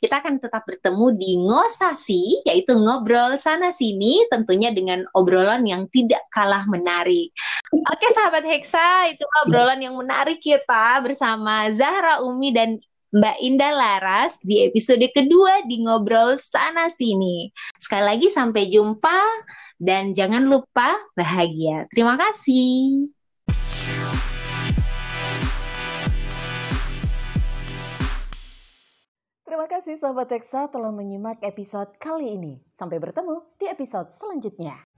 kita 0.00 0.24
akan 0.24 0.40
tetap 0.40 0.64
bertemu 0.64 1.06
di 1.20 1.30
ngosasi 1.44 2.48
yaitu 2.48 2.72
ngobrol 2.72 3.36
sana 3.36 3.70
sini 3.74 4.24
tentunya 4.32 4.72
dengan 4.72 5.04
obrolan 5.12 5.68
yang 5.68 5.84
tidak 5.92 6.24
kalah 6.32 6.64
menarik. 6.64 7.28
Oke 7.72 8.08
sahabat 8.12 8.44
Hexa, 8.44 9.12
itu 9.12 9.24
obrolan 9.44 9.80
yang 9.80 9.96
menarik 9.96 10.40
kita 10.40 11.00
bersama 11.04 11.68
Zahra 11.72 12.24
Umi 12.24 12.52
dan 12.52 12.80
Mbak 13.12 13.44
Indah 13.44 13.76
Laras 13.76 14.40
di 14.40 14.64
episode 14.64 15.04
kedua 15.12 15.68
di 15.68 15.84
Ngobrol 15.84 16.32
Sana 16.40 16.88
Sini. 16.88 17.52
Sekali 17.76 18.08
lagi 18.08 18.32
sampai 18.32 18.72
jumpa 18.72 19.20
dan 19.76 20.16
jangan 20.16 20.48
lupa 20.48 20.96
bahagia. 21.12 21.84
Terima 21.92 22.16
kasih. 22.16 23.12
Terima 29.44 29.68
kasih 29.68 30.00
sahabat 30.00 30.32
Teksa 30.32 30.72
telah 30.72 30.88
menyimak 30.88 31.44
episode 31.44 31.92
kali 32.00 32.40
ini. 32.40 32.64
Sampai 32.72 32.96
bertemu 32.96 33.44
di 33.60 33.68
episode 33.68 34.08
selanjutnya. 34.08 34.88